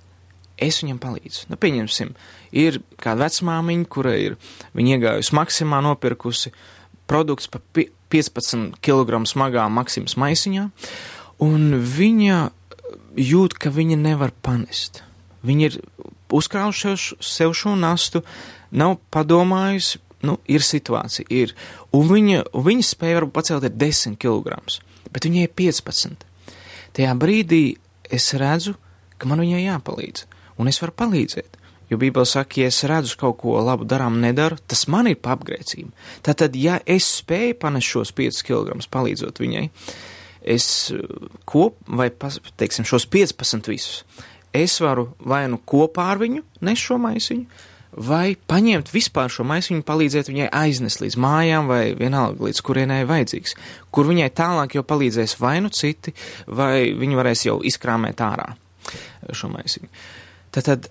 es 0.61 0.81
viņam 0.83 0.99
palīdzu. 1.01 1.47
Nu, 1.51 1.57
pieņemsim, 1.59 2.13
ir 2.55 2.81
kāda 3.01 3.25
vecmāmiņa, 3.25 3.89
kura 3.91 4.15
ir, 4.19 4.37
viņa 4.77 4.97
iegājusi 4.97 5.35
maksimā 5.37 5.81
nopirkusi 5.85 6.53
produkts 7.09 7.49
pa 7.51 7.59
15 8.11 8.79
kg 8.83 9.23
smagā 9.27 9.65
maksimas 9.73 10.17
maisiņā, 10.19 10.67
un 11.43 11.79
viņa 11.81 12.41
jūt, 13.17 13.57
ka 13.59 13.71
viņa 13.73 13.97
nevar 13.99 14.33
panest. 14.43 15.01
Viņa 15.47 15.67
ir 15.67 15.79
uzkrājuši 16.31 17.17
sev 17.23 17.55
šo 17.57 17.75
nastu, 17.79 18.21
nav 18.71 18.99
padomājusi, 19.11 19.99
nu, 20.27 20.37
ir 20.45 20.63
situācija, 20.63 21.25
ir. 21.33 21.55
Un 21.95 22.07
viņa, 22.11 22.45
viņa 22.53 22.87
spēja 22.87 23.19
varbūt 23.19 23.35
pacelt 23.35 23.67
ir 23.67 23.75
10 23.75 24.19
kg, 24.21 24.61
bet 25.09 25.25
viņai 25.27 25.47
ir 25.47 25.55
15. 25.57 26.27
Tajā 26.97 27.15
brīdī 27.17 27.63
es 28.11 28.31
redzu, 28.37 28.75
ka 29.17 29.29
man 29.29 29.41
viņai 29.43 29.65
jāpalīdz 29.65 30.27
un 30.61 30.69
es 30.69 30.79
varu 30.81 30.95
palīdzēt. 31.01 31.57
Jo 31.91 31.97
Bībele 31.99 32.27
saka, 32.27 32.61
ja 32.61 32.69
es 32.71 32.79
redzu 32.87 33.17
kaut 33.19 33.41
ko 33.41 33.57
labu 33.59 33.83
darām, 33.83 34.21
nedaru, 34.23 34.55
tas 34.69 34.85
man 34.87 35.09
ir 35.11 35.17
apgrēcība. 35.19 35.91
Tātad, 36.23 36.55
ja 36.55 36.77
es 36.87 37.09
spēju 37.17 37.57
panest 37.59 37.91
šos 37.91 38.13
5 38.15 38.45
kg 38.47 38.77
palīdzot 38.93 39.41
viņai, 39.43 39.65
es 40.55 40.67
uh, 40.95 41.01
kop, 41.43 41.81
vai, 41.87 42.07
teiksim, 42.61 42.87
šos 42.87 43.09
15 43.11 43.67
visus, 43.67 44.05
es 44.55 44.77
varu 44.83 45.09
vai 45.19 45.43
nu 45.51 45.59
kopā 45.59 46.07
ar 46.13 46.21
viņu 46.23 46.45
nes 46.63 46.79
šo 46.79 46.97
maisiņu, 47.01 47.67
vai 47.91 48.37
paņemt 48.47 48.91
vispār 48.93 49.31
šo 49.31 49.43
maisiņu, 49.47 49.83
palīdzēt 49.87 50.31
viņai 50.31 50.47
aiznest 50.55 51.01
līdz 51.03 51.17
mājām, 51.19 51.67
vai 51.71 51.81
vienalga 51.97 52.47
līdz 52.47 52.61
kurienai 52.63 53.01
vajadzīgs, 53.09 53.57
kur 53.91 54.07
viņai 54.07 54.29
tālāk 54.37 54.77
jau 54.77 54.85
palīdzēs 54.87 55.37
vai 55.41 55.57
nu 55.63 55.71
citi, 55.75 56.13
vai 56.47 56.93
viņi 56.97 57.19
varēs 57.19 57.45
jau 57.49 57.59
izkrāmēt 57.67 58.23
ārā 58.23 58.53
šo 59.35 59.51
maisiņu. 59.51 59.91
Tātad 60.55 60.87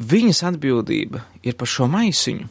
viņas 0.00 0.44
atbildība 0.52 1.24
ir 1.46 1.58
par 1.58 1.70
šo 1.70 1.88
maisiņu, 1.90 2.48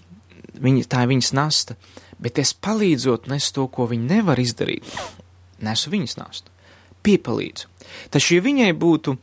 viņa, 0.60 0.86
tā 0.92 1.06
ir 1.06 1.14
viņas 1.14 1.32
nasta, 1.38 1.78
bet 2.20 2.40
es 2.42 2.54
palīdzot 2.54 3.30
nes 3.32 3.48
to, 3.56 3.68
ko 3.72 3.88
viņa 3.90 4.18
nevar 4.18 4.40
izdarīt, 4.42 4.88
nesu 5.64 5.92
viņas 5.94 6.18
nastu, 6.20 6.52
piepalīdzu. 7.08 7.72
Taču, 8.12 8.36
ja 8.36 8.44
viņai 8.46 8.74
būtu, 8.78 9.16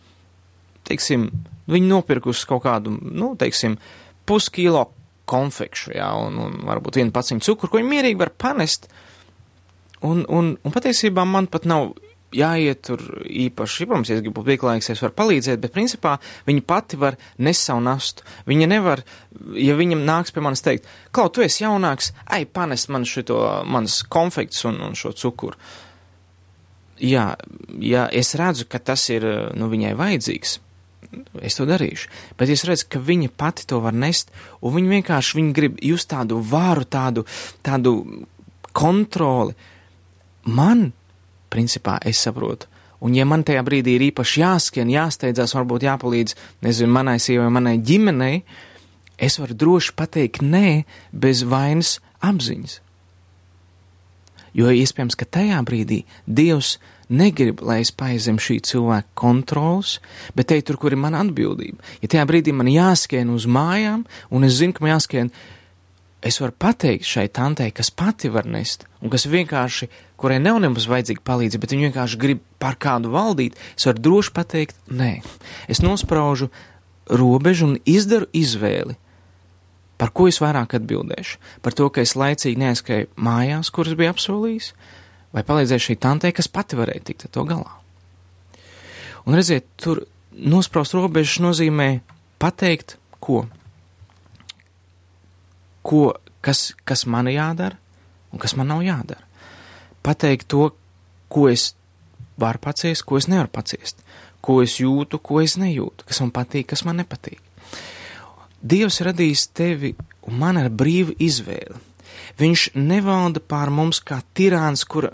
teiksim, 0.88 1.28
viņa 1.70 1.90
nopirkusi 1.90 2.48
kaut 2.48 2.64
kādu, 2.64 2.94
nu, 2.96 3.34
teiksim, 3.38 3.76
puskilo 4.28 4.88
konfekšu, 5.26 5.94
jā, 5.96 6.08
un, 6.22 6.38
un 6.42 6.58
varbūt 6.68 7.00
vienu 7.00 7.14
paciņu 7.14 7.44
cukuru, 7.46 7.72
ko 7.72 7.80
viņa 7.80 7.92
mierīgi 7.92 8.20
var 8.20 8.32
panest, 8.38 8.90
un, 10.06 10.22
un, 10.28 10.54
un 10.62 10.74
patiesībā 10.74 11.24
man 11.26 11.48
pat 11.50 11.66
nav 11.66 11.94
jāiet 12.36 12.82
tur 12.86 13.02
īpaši, 13.26 13.86
protams, 13.86 14.10
ja 14.10 14.16
es 14.18 14.22
gribu 14.24 14.40
būt 14.40 14.50
pieklājīgs, 14.50 14.90
es 14.92 15.02
varu 15.02 15.14
palīdzēt, 15.16 15.60
bet 15.62 15.74
principā 15.74 16.16
viņa 16.48 16.64
pati 16.66 16.98
var 17.00 17.16
nes 17.42 17.60
savu 17.68 17.84
nastu. 17.86 18.26
Viņa 18.50 18.68
nevar, 18.70 19.02
ja 19.56 19.76
viņam 19.78 20.04
nāks 20.06 20.34
pie 20.34 20.44
manis 20.44 20.64
teikt, 20.66 20.88
Klau, 21.14 21.30
tu 21.30 21.44
esi 21.46 21.64
jaunāks, 21.64 22.12
ai, 22.26 22.44
panes 22.46 22.88
man 22.92 23.06
šito, 23.08 23.40
manas 23.70 24.02
konfekts 24.02 24.66
un, 24.68 24.80
un 24.88 24.98
šo 24.98 25.14
cukuru. 25.16 25.58
Jā, 26.96 27.34
ja 27.84 28.06
es 28.08 28.34
redzu, 28.38 28.66
ka 28.72 28.80
tas 28.80 29.04
ir, 29.12 29.26
nu, 29.56 29.68
viņai 29.72 29.92
vajadzīgs, 29.98 30.58
es 31.44 31.58
to 31.58 31.66
darīšu. 31.68 32.10
Bet 32.38 32.52
es 32.52 32.64
redzu, 32.68 32.88
ka 32.92 33.00
viņa 33.02 33.32
pati 33.36 33.66
to 33.68 33.80
var 33.84 33.96
nest, 33.96 34.32
un 34.60 34.76
viņa 34.76 34.94
vienkārši, 34.98 35.38
viņa 35.38 35.56
grib 35.56 35.80
just 35.84 36.10
tādu 36.12 36.40
varu, 36.44 36.84
tādu, 36.84 37.26
tādu 37.66 37.96
kontroli. 38.76 39.56
Man 40.46 40.90
principā 41.52 41.98
es 42.06 42.20
saprotu. 42.22 42.68
Un, 43.00 43.14
ja 43.14 43.26
man 43.28 43.44
tajā 43.44 43.60
brīdī 43.66 43.96
ir 43.96 44.06
īpaši 44.08 44.40
jāskrien, 44.40 44.90
jāsteidzās, 44.90 45.52
varbūt 45.56 45.84
jāpalīdz, 45.84 46.34
nezinu, 46.64 46.92
manai 46.94 47.18
sievai, 47.20 47.50
manai 47.52 47.76
ģimenei, 47.84 48.40
es 49.20 49.36
varu 49.40 49.56
droši 49.56 49.92
pateikt 49.96 50.44
nē, 50.44 50.84
bez 51.12 51.44
vainas 51.46 51.98
apziņas. 52.24 52.80
Jo 54.56 54.72
iespējams, 54.72 55.18
ka 55.20 55.28
tajā 55.28 55.60
brīdī 55.68 56.02
Dievs 56.24 56.78
negrib, 57.08 57.60
lai 57.62 57.80
es 57.84 57.92
paizem 57.94 58.38
šī 58.42 58.58
cilvēka 58.66 59.14
kontrols, 59.18 59.98
bet 60.34 60.50
te 60.50 60.58
tur, 60.66 60.78
kur 60.80 60.94
ir 60.94 61.00
mana 61.00 61.22
atbildība. 61.24 61.78
Ja 62.02 62.10
tajā 62.10 62.24
brīdī 62.28 62.54
man 62.56 62.70
jāskrien 62.70 63.30
uz 63.34 63.46
mājām, 63.46 64.06
un 64.30 64.46
es 64.46 64.58
zinu, 64.58 64.74
ka 64.76 64.84
man 64.84 64.96
jāskrien 64.96 65.30
es 66.26 66.40
varu 66.42 66.54
pateikt 66.58 67.06
šai 67.06 67.28
tantei, 67.30 67.70
kas 67.70 67.92
pati 67.94 68.30
var 68.32 68.48
nest, 68.50 68.86
un 69.02 69.12
kas 69.12 69.28
vienkārši, 69.30 69.88
kurai 70.18 70.40
nav 70.42 70.58
nemaz 70.64 70.88
vajadzīga 70.90 71.22
palīdzība, 71.26 71.62
bet 71.62 71.74
viņa 71.74 71.88
vienkārši 71.90 72.20
grib 72.20 72.42
par 72.62 72.78
kādu 72.82 73.12
valdīt, 73.14 73.58
es 73.76 73.86
varu 73.86 74.02
droši 74.02 74.34
pateikt, 74.34 74.78
nē. 74.90 75.20
Es 75.70 75.84
nospraužu 75.84 76.50
robežu 77.06 77.70
un 77.70 77.76
izdaru 77.86 78.26
izvēli, 78.34 78.96
par 80.00 80.10
ko 80.12 80.26
es 80.28 80.40
vairāk 80.42 80.74
atbildēšu. 80.80 81.38
Par 81.62 81.76
to, 81.76 81.88
ka 81.92 82.02
es 82.02 82.16
laicīgi 82.18 82.60
neaizskrēju 82.60 83.12
mājās, 83.16 83.70
kuras 83.72 83.96
bija 83.98 84.12
apsolījis, 84.12 84.72
vai 85.36 85.44
palīdzēšu 85.44 85.92
šai 85.92 85.98
tantei, 86.00 86.32
kas 86.32 86.48
pati 86.48 86.78
varēja 86.78 87.04
tikt 87.10 87.28
ar 87.28 87.34
to 87.36 87.44
galā. 87.48 87.76
Un 89.28 89.36
redziet, 89.36 89.68
tur 89.76 90.06
nospraust 90.32 90.96
robežas 90.96 91.38
nozīmē 91.44 91.90
pateikt, 92.40 92.96
ko 93.20 93.44
ko, 95.86 96.16
kas, 96.42 96.72
kas 96.86 97.06
man 97.10 97.30
jādara 97.30 97.78
un 98.32 98.42
kas 98.42 98.56
man 98.58 98.70
nav 98.72 98.82
jādara. 98.84 99.22
Pateikt 100.06 100.48
to, 100.50 100.70
ko 101.30 101.46
es 101.50 101.72
varu 102.40 102.60
paciest, 102.62 103.04
ko 103.06 103.18
es 103.20 103.28
nevaru 103.30 103.50
paciest, 103.52 104.02
ko 104.44 104.60
es 104.64 104.78
jūtu, 104.82 105.20
ko 105.22 105.40
es 105.42 105.56
nejūtu, 105.60 106.06
kas 106.08 106.22
man 106.22 106.32
patīk, 106.34 106.68
kas 106.72 106.84
man 106.86 107.00
nepatīk. 107.02 107.40
Dievs 108.66 108.98
radījis 109.06 109.48
tevi 109.54 109.94
un 110.26 110.38
man 110.40 110.58
ar 110.58 110.70
brīvu 110.72 111.14
izvēli. 111.22 111.78
Viņš 112.36 112.70
nevalda 112.76 113.40
pār 113.40 113.70
mums 113.72 114.02
kā 114.04 114.18
tirāns, 114.36 114.82
kur, 114.84 115.08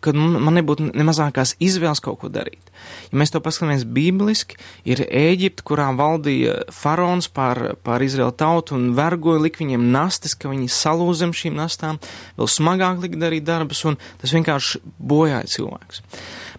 kad 0.00 0.16
man 0.16 0.56
nebūtu 0.56 0.88
ne 0.90 1.04
mazākās 1.06 1.54
izvēles 1.62 2.00
kaut 2.04 2.22
ko 2.22 2.30
darīt. 2.32 2.70
Ja 3.10 3.18
mēs 3.20 3.32
to 3.34 3.40
paskatāmies 3.44 3.84
bībeliski, 3.84 4.58
ir 4.88 5.02
Ēģipte, 5.04 5.64
kurā 5.66 5.88
valdīja 5.98 6.70
faraons 6.74 7.28
pār, 7.34 7.74
pār 7.84 8.04
Izraēlu 8.06 8.34
tautu 8.38 8.78
un 8.78 8.90
vergoja 8.96 9.42
lik 9.44 9.60
viņiem 9.60 9.90
nastas, 9.92 10.36
ka 10.38 10.50
viņi 10.52 10.70
salūzem 10.72 11.34
šīm 11.36 11.58
nastām, 11.58 12.00
vēl 12.38 12.50
smagāk 12.52 13.04
lika 13.04 13.20
darīt 13.20 13.46
darbus, 13.48 13.84
un 13.88 13.98
tas 14.22 14.34
vienkārši 14.36 14.82
bojāja 14.98 15.46
cilvēks. 15.58 16.02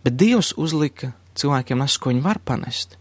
Bet 0.05 0.19
Dievs 0.19 0.53
uzlika 0.57 1.13
cilvēkiem 1.39 1.81
nastas, 1.81 2.01
ko 2.01 2.13
viņi 2.13 2.25
var 2.25 2.41
panest. 2.45 2.97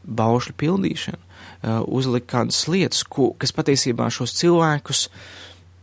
Baušļu 0.00 0.56
pildīšanu, 0.58 1.20
uh, 1.20 1.82
uzlika 1.86 2.38
kādas 2.38 2.64
lietas, 2.72 3.04
ko, 3.04 3.32
kas 3.38 3.52
patiesībā 3.54 4.08
šos 4.12 4.34
cilvēkus, 4.38 5.06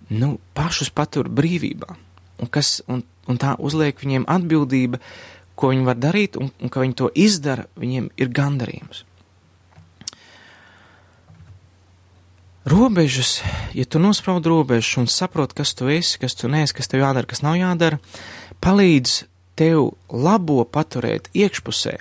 nu, 0.10 0.38
pašus 0.58 0.92
patur 0.94 1.30
brīvībā 1.30 1.96
un, 2.42 2.50
kas, 2.52 2.82
un, 2.88 3.04
un 3.28 3.40
tā 3.42 3.56
uzliek 3.60 3.98
viņiem 4.00 4.28
atbildība, 4.30 5.02
ko 5.58 5.72
viņi 5.74 5.86
var 5.88 6.00
darīt, 6.00 6.38
un, 6.40 6.52
un 6.62 6.72
ka 6.72 6.84
viņi 6.84 6.98
to 7.00 7.10
izdara, 7.18 7.68
viņiem 7.80 8.12
ir 8.18 8.34
gandarījums. 8.34 9.04
Robežas, 12.68 13.38
ja 13.72 13.86
tu 13.88 14.00
nospraud 14.04 14.46
robežas 14.46 14.98
un 15.00 15.08
saproti, 15.08 15.56
kas 15.62 15.72
tu 15.78 15.88
esi, 15.88 16.20
kas 16.20 16.36
tu 16.36 16.50
neesi, 16.52 16.76
kas 16.76 16.92
tev 16.92 17.00
jādara, 17.00 17.30
kas 17.30 17.40
nav 17.46 17.56
jādara, 17.56 18.02
palīdz 18.60 19.22
tev 19.58 19.94
labo 20.12 20.66
paturēt 20.68 21.32
iekšpusē 21.32 21.96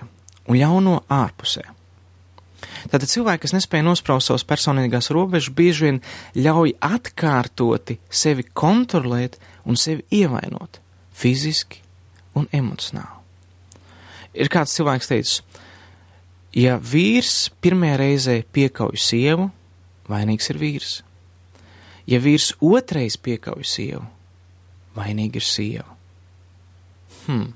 un 0.51 0.59
ļauno 0.59 0.99
ārpusē. 1.07 1.75
Tātad 2.87 3.11
cilvēki, 3.11 3.43
kas 3.47 3.55
nespēja 3.57 3.87
nospraust 3.87 4.31
savas 4.31 4.45
personīgās 4.47 5.11
robežas, 5.14 5.55
bieži 5.55 5.88
vien 5.88 6.00
ļauj 6.38 6.76
atkārtoti 6.85 7.99
sevi 8.11 8.47
kontrolēt 8.57 9.40
un 9.66 9.78
sevi 9.81 10.05
ievainot 10.14 10.81
fiziski 11.16 11.83
un 12.37 12.49
emocionāli. 12.55 13.25
Ir 14.37 14.52
kāds 14.52 14.75
cilvēks 14.76 15.09
teicis, 15.09 15.40
ja 16.52 16.76
vīrs 16.76 17.49
pirmajā 17.64 17.97
reizē 18.02 18.37
piekauj 18.52 19.00
sievu, 19.00 19.49
vainīgs 20.11 20.52
ir 20.52 20.61
vīrs. 20.61 20.95
Ja 22.07 22.21
vīrs 22.23 22.52
otrais 22.62 23.16
piekauj 23.19 23.64
sievu, 23.66 24.05
vainīga 24.95 25.40
ir 25.40 25.47
sieva. 25.47 25.88
Hmm. 27.25 27.55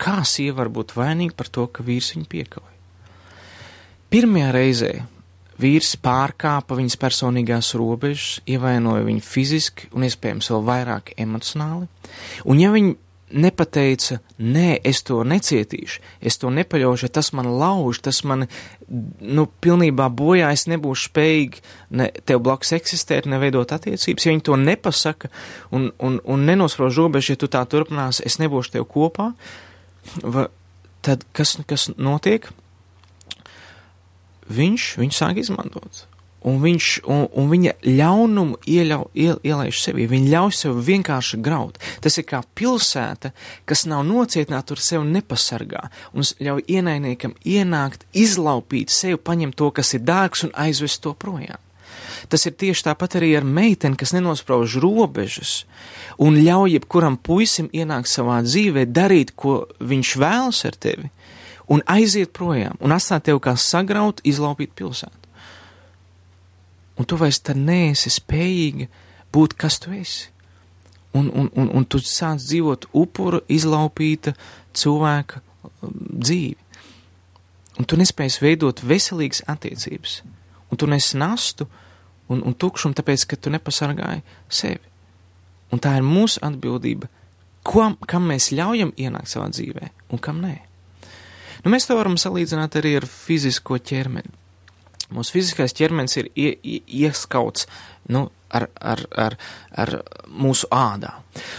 Kā 0.00 0.22
sieva 0.24 0.62
var 0.62 0.70
būt 0.72 0.94
vainīga 0.96 1.36
par 1.36 1.50
to, 1.52 1.66
ka 1.68 1.84
vīrs 1.84 2.14
viņu 2.14 2.30
piekauj? 2.30 2.69
Pirmajā 4.10 4.50
reizē 4.54 4.94
vīrs 5.60 5.92
pārkāpa 6.02 6.78
viņas 6.78 6.96
personīgās 7.00 7.74
robežas, 7.78 8.40
ievainoja 8.48 9.04
viņu 9.06 9.22
fiziski 9.22 9.90
un 9.94 10.06
iespējams 10.08 10.50
vēl 10.50 10.66
vairāk 10.66 11.14
emocionāli, 11.20 11.86
un 12.48 12.62
ja 12.62 12.72
viņa 12.74 12.96
nepateica, 13.30 14.18
nē, 14.42 14.80
es 14.86 15.04
to 15.06 15.20
necietīšu, 15.26 16.00
es 16.26 16.38
to 16.42 16.50
nepaļaušu, 16.50 17.06
ja 17.06 17.14
tas 17.20 17.30
man 17.36 17.46
lauž, 17.60 18.00
tas 18.02 18.22
man, 18.26 18.46
nu, 18.88 19.46
pilnībā 19.62 20.08
bojā, 20.10 20.50
es 20.54 20.66
nebūšu 20.70 21.10
spējīgi 21.10 21.62
ne 22.00 22.08
tev 22.26 22.42
blakus 22.46 22.74
eksistēt, 22.74 23.28
neveidot 23.30 23.70
attiecības, 23.76 24.26
ja 24.26 24.34
viņi 24.34 24.46
to 24.50 24.58
nepasaka 24.58 25.30
un, 25.70 25.90
un, 26.02 26.18
un 26.24 26.46
nenosprož 26.48 26.98
robežu, 27.04 27.36
ja 27.36 27.42
tu 27.44 27.50
tā 27.52 27.62
turpinās, 27.70 28.22
es 28.26 28.40
nebūšu 28.42 28.74
tev 28.78 28.88
kopā, 28.90 29.30
va, 30.24 30.48
tad 31.06 31.22
kas, 31.36 31.58
kas 31.70 31.90
notiek? 31.96 32.50
Viņš, 34.50 34.94
viņš 35.00 35.20
sāk 35.22 35.38
izmantot 35.42 36.06
un, 36.46 36.58
viņš, 36.62 36.88
un, 37.08 37.24
un 37.36 37.48
viņa 37.50 37.74
ļaunumu 37.84 38.58
ieļau, 38.68 39.02
iel, 39.14 39.38
ielaiž 39.46 39.80
sevī. 39.82 40.06
Viņa 40.10 40.32
ļauj 40.34 40.54
sev 40.56 40.82
vienkārši 40.86 41.40
graut. 41.44 41.80
Tas 42.04 42.16
ir 42.20 42.26
kā 42.28 42.42
pilsēta, 42.56 43.32
kas 43.68 43.86
nav 43.90 44.04
nocietināta, 44.08 44.72
tur 44.72 44.82
sev 44.82 45.04
nepasargā, 45.08 45.88
un 46.14 46.26
ļauj 46.40 46.64
ienaidniekam 46.68 47.36
ienākt, 47.44 48.06
izlaupīt 48.16 48.92
sevi, 48.94 49.20
paņemt 49.20 49.58
to, 49.60 49.72
kas 49.74 49.94
ir 49.96 50.06
dārgs, 50.06 50.46
un 50.46 50.54
aizvest 50.58 51.02
to 51.04 51.14
projām. 51.14 51.60
Tas 52.30 52.44
ir 52.46 52.54
tieši 52.58 52.84
tāpat 52.86 53.16
arī 53.18 53.32
ar 53.38 53.46
meiteni, 53.46 53.96
kas 53.98 54.12
nenosprauž 54.14 54.76
robežas 54.82 55.64
un 56.20 56.36
ļauj 56.36 56.76
jebkuram 56.76 57.16
puisim 57.16 57.70
ienākt 57.72 58.10
savā 58.10 58.40
dzīvē, 58.44 58.84
darīt, 58.92 59.32
ko 59.34 59.64
viņš 59.80 60.12
vēlas 60.20 60.60
ar 60.68 60.76
tevi, 60.76 61.08
un 61.70 61.82
aiziet 61.86 62.32
projām, 62.36 62.76
un 62.80 62.92
atstāt 62.92 63.28
tevi 63.28 63.40
kā 63.44 63.56
sagraut, 63.58 64.20
izlaupīt 64.26 64.74
pilsētu 64.78 65.20
un 67.00 67.06
tu 67.08 67.16
vairs 67.16 67.40
tad 67.40 67.56
neesi 67.56 68.12
spējīga 68.12 68.86
būt, 69.32 69.54
kas 69.56 69.78
tu 69.80 69.94
esi. 69.96 70.28
Un, 71.16 71.30
un, 71.32 71.48
un, 71.56 71.70
un 71.74 71.86
tu 71.88 71.98
sāc 72.04 72.42
dzīvot 72.42 72.90
upura, 72.94 73.40
izlaupīta 73.48 74.34
cilvēka 74.76 75.40
um, 75.40 75.94
dzīvi. 76.20 76.58
Un 77.80 77.88
tu 77.88 77.96
nespēji 77.96 78.44
veidot 78.44 78.84
veselīgas 78.84 79.40
attiecības. 79.48 80.20
Un 80.68 80.78
tu 80.78 80.86
nesi 80.92 81.16
nastu 81.18 81.66
un, 82.28 82.44
un 82.44 82.52
tukšumu, 82.52 82.94
tāpēc, 82.98 83.24
ka 83.26 83.40
tu 83.40 83.50
nepasargāji 83.54 84.20
sevi. 84.52 84.84
Un 85.72 85.80
tā 85.80 85.96
ir 85.96 86.04
mūsu 86.04 86.42
atbildība, 86.44 87.08
ko, 87.64 87.94
kam 88.10 88.28
mēs 88.28 88.52
ļaujam 88.52 88.92
ienākt 89.00 89.32
savā 89.32 89.48
dzīvē 89.54 89.88
un 90.12 90.20
kam 90.20 90.44
nē. 90.44 90.58
Nu, 91.64 91.72
mēs 91.72 91.88
to 91.88 91.96
varam 91.98 92.16
salīdzināt 92.20 92.78
arī 92.80 92.96
ar 93.00 93.06
fizisko 93.10 93.78
ķermeni. 93.90 94.32
Mūsu 95.10 95.34
fiziskais 95.34 95.74
ķermenis 95.74 96.16
ir 96.20 96.28
ie, 96.38 96.50
ie, 96.62 96.78
ieskauts 97.02 97.66
nu, 98.14 98.28
ar, 98.54 98.68
ar, 98.80 99.02
ar, 99.18 99.36
ar 99.74 99.96
mūsu 100.30 100.70
ādā. 100.74 101.16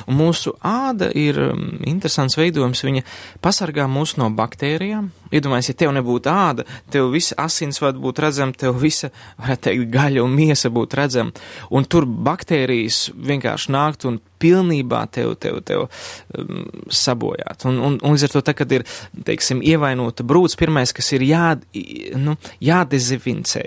Un 0.08 0.18
mūsu 0.20 0.54
āda 0.66 1.12
ir 1.18 1.40
um, 1.50 1.66
interesants 1.88 2.38
veidojums. 2.40 2.84
Viņa 2.86 3.06
pasargā 3.44 3.88
mūs 3.92 4.18
no 4.22 4.30
baktērijām. 4.36 5.12
Iedomājieties, 5.32 5.72
ja 5.72 5.80
tev 5.80 5.94
nebūtu 5.96 6.28
āda, 6.32 6.66
tev 6.92 7.12
visa 7.14 7.38
asins 7.40 7.80
varētu 7.80 8.02
būt 8.04 8.20
redzama, 8.20 8.58
tev 8.58 8.76
visa, 8.82 9.12
varētu 9.40 9.70
teikt, 9.70 9.88
gaļa 9.94 10.26
un 10.26 10.36
miesa 10.36 10.72
būtu 10.74 11.00
redzama. 11.00 11.46
Un 11.72 11.88
tur 11.88 12.06
baktērijas 12.06 13.06
vienkārši 13.16 13.72
nākt 13.72 14.08
un 14.10 14.20
pilnībā 14.42 15.04
tev, 15.14 15.36
tev, 15.42 15.60
tev 15.66 15.86
um, 15.86 16.66
sabojāt. 16.92 17.66
Un, 17.70 17.80
un, 17.80 17.98
un 18.02 18.16
līdz 18.16 18.28
ar 18.28 18.34
to, 18.36 18.44
tā, 18.48 18.56
kad 18.58 18.74
ir, 18.76 18.86
teiksim, 19.28 19.62
ievainota 19.66 20.26
brūds, 20.28 20.58
pirmais, 20.60 20.94
kas 20.96 21.12
ir 21.16 21.26
jā, 21.28 21.46
nu, 22.20 22.36
jādezinficē, 22.64 23.66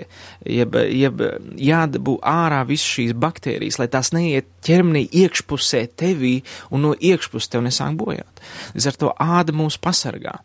jeb, 0.57 0.79
jeb 0.91 1.23
jādabū 1.69 2.17
ārā 2.21 2.63
visas 2.67 2.91
šīs 2.97 3.15
baktērijas, 3.25 3.79
lai 3.81 3.89
tās 3.91 4.11
neiet 4.15 4.51
ķermenī 4.65 5.05
iekšpusē 5.23 5.85
tevī 5.99 6.39
un 6.71 6.85
no 6.87 6.95
iekšpuses 6.95 7.51
tev 7.51 7.65
nesāk 7.65 7.97
bojāt. 7.99 8.43
Līdz 8.75 8.89
ar 8.91 8.99
to 9.01 9.13
āda 9.21 9.55
mūs 9.55 9.79
pasargā. 9.81 10.39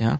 Ja? 0.00 0.18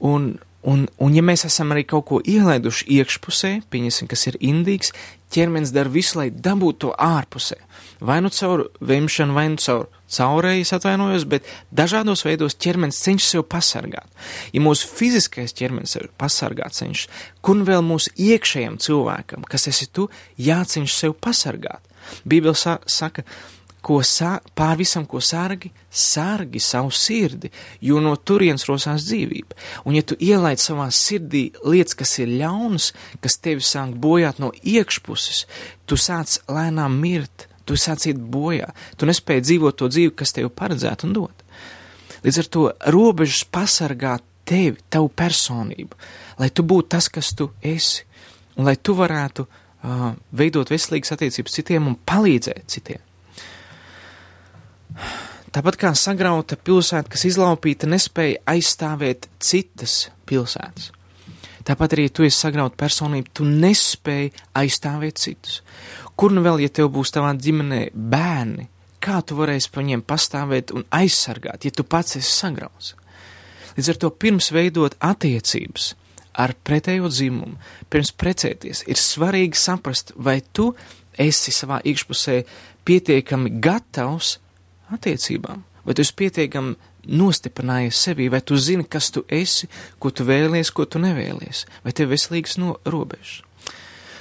Un, 0.00 0.36
Un, 0.66 0.88
un, 0.98 1.14
ja 1.14 1.22
mēs 1.22 1.44
esam 1.46 1.70
arī 1.70 1.84
kaut 1.86 2.08
ko 2.08 2.16
ielaiduši 2.26 2.88
iekšpusē, 2.96 3.50
pieņemsim, 3.70 4.08
kas 4.10 4.24
ir 4.26 4.38
indīgs, 4.42 4.90
ķermenis 5.30 5.70
dara 5.70 5.92
visu, 5.94 6.16
lai 6.18 6.24
dabūtu 6.30 6.80
to 6.82 6.90
ārpusē. 7.06 7.60
Vai 8.02 8.16
nu 8.24 8.32
caur 8.34 8.64
vemšanu, 8.82 9.36
vai 9.36 9.44
nu 9.52 9.60
caur 9.62 9.86
caurējas 10.10 10.74
atvainojos, 10.76 11.28
bet 11.30 11.46
dažādos 11.74 12.24
veidos 12.26 12.58
ķermenis 12.62 12.98
cenšas 13.02 13.36
sev 13.36 13.46
pasargāt. 13.50 14.10
Ja 14.54 14.62
mūsu 14.62 14.90
fiziskais 14.90 15.54
ķermenis 15.56 15.96
ir 16.00 16.10
pasargāt 16.18 16.74
cenšas, 16.78 17.10
kur 17.42 17.58
nu 17.58 17.66
vēl 17.68 17.86
mūsu 17.86 18.10
iekšējam 18.26 18.78
cilvēkam, 18.82 19.46
kas 19.46 19.68
esi 19.70 19.86
tu, 19.86 20.10
jācenšas 20.38 21.06
sev 21.06 21.14
pasargāt. 21.22 21.82
Bībele 22.26 22.54
sa 22.58 22.78
saka, 22.86 23.22
ko 23.86 24.00
sā, 24.02 24.36
pār 24.58 24.74
visam, 24.80 25.04
ko 25.06 25.20
sargi, 25.22 25.70
sargi 25.90 26.58
savu 26.62 26.90
sirdi, 26.90 27.52
jo 27.80 28.00
no 28.02 28.16
turienes 28.18 28.66
rosās 28.66 29.06
dzīvība. 29.06 29.54
Un 29.86 29.94
ja 29.94 30.02
tu 30.02 30.16
ielaid 30.18 30.58
savā 30.62 30.88
sirdī 30.90 31.44
lietas, 31.62 31.94
kas 32.00 32.16
ir 32.18 32.32
ļaunas, 32.40 32.90
kas 33.22 33.38
tevi 33.42 33.62
sāk 33.62 33.94
bojāt 34.02 34.40
no 34.42 34.50
iekšpuses, 34.66 35.44
tu 35.86 35.98
sāc 36.00 36.40
lēnām 36.50 36.98
mirt, 36.98 37.46
tu 37.66 37.78
sāc 37.78 38.08
iet 38.10 38.18
bojā, 38.18 38.72
tu 38.98 39.06
nespēji 39.06 39.46
dzīvot 39.46 39.78
to 39.78 39.90
dzīvi, 39.92 40.14
kas 40.18 40.34
tev 40.34 40.50
paredzēta 40.58 41.06
un 41.06 41.14
dot. 41.14 41.46
Līdz 42.26 42.42
ar 42.42 42.50
to 42.50 42.66
robežas 42.90 43.44
pasargā 43.54 44.16
tevi, 44.46 44.82
tavu 44.90 45.12
personību, 45.14 45.94
lai 46.42 46.50
tu 46.50 46.66
būtu 46.66 46.90
tas, 46.96 47.06
kas 47.12 47.30
tu 47.38 47.52
esi, 47.62 48.02
un 48.58 48.66
lai 48.66 48.74
tu 48.82 48.98
varētu 48.98 49.46
uh, 49.46 50.14
veidot 50.34 50.74
veselīgas 50.74 51.14
attiecības 51.14 51.60
citiem 51.60 51.86
un 51.92 51.98
palīdzēt 52.02 52.66
citiem. 52.72 53.02
Tāpat 55.56 55.78
kā 55.80 55.94
sagrauta 55.96 56.58
pilsēta, 56.60 57.08
kas 57.12 57.24
izlaupīta, 57.30 57.88
nespēja 57.88 58.42
aizstāvēt 58.52 59.30
citas 59.40 60.10
pilsētas. 60.28 60.90
Tāpat 61.66 61.96
arī 61.96 62.10
tu 62.14 62.26
esi 62.26 62.36
sagrauta 62.36 62.76
personība, 62.78 63.32
tu 63.34 63.46
nespēji 63.48 64.30
aizstāvēt 64.58 65.18
citus. 65.18 65.62
Kur 66.14 66.34
nu 66.34 66.44
vēl, 66.44 66.60
ja 66.62 66.70
tev 66.70 66.92
būs 66.94 67.10
tavā 67.14 67.32
ģimenē 67.34 67.80
bērni, 67.94 68.68
kā 69.02 69.18
tu 69.26 69.38
varēsi 69.38 69.72
par 69.72 69.82
viņiem 69.82 70.04
pastāvēt 70.06 70.72
un 70.76 70.86
aizsargāt, 70.94 71.66
ja 71.66 71.74
tu 71.74 71.86
pats 71.88 72.20
esi 72.20 72.30
sagrauts? 72.30 72.94
Līdz 73.76 73.90
ar 73.92 73.98
to 74.04 74.12
pirms 74.14 74.52
veidot 74.54 74.94
attiecības 75.04 75.90
ar 76.36 76.54
pretējo 76.68 77.10
dzimumu, 77.10 77.58
pirms 77.90 78.12
precēties, 78.12 78.84
ir 78.86 79.00
svarīgi 79.00 79.58
saprast, 79.58 80.14
vai 80.16 80.38
tu 80.52 80.70
esi 81.18 81.52
savā 81.52 81.80
iekšpusē 81.84 82.42
pietiekami 82.86 83.56
gatavs 83.62 84.36
attiecībām? 84.94 85.64
Vai 85.86 85.94
tu 85.94 86.02
esi 86.02 86.14
pietiekami 86.18 86.74
nostiprinājies 87.06 87.98
sevī, 88.08 88.26
vai 88.30 88.40
tu 88.42 88.58
zini, 88.58 88.84
kas 88.90 89.12
tu 89.14 89.22
esi, 89.30 89.68
ko 90.02 90.10
tu 90.10 90.26
vēlies, 90.26 90.72
ko 90.74 90.86
tu 90.90 90.98
nevēlies, 91.02 91.62
vai 91.84 91.94
tev 91.94 92.10
veselīgs 92.10 92.58
no 92.58 92.76
robežas? 92.86 93.44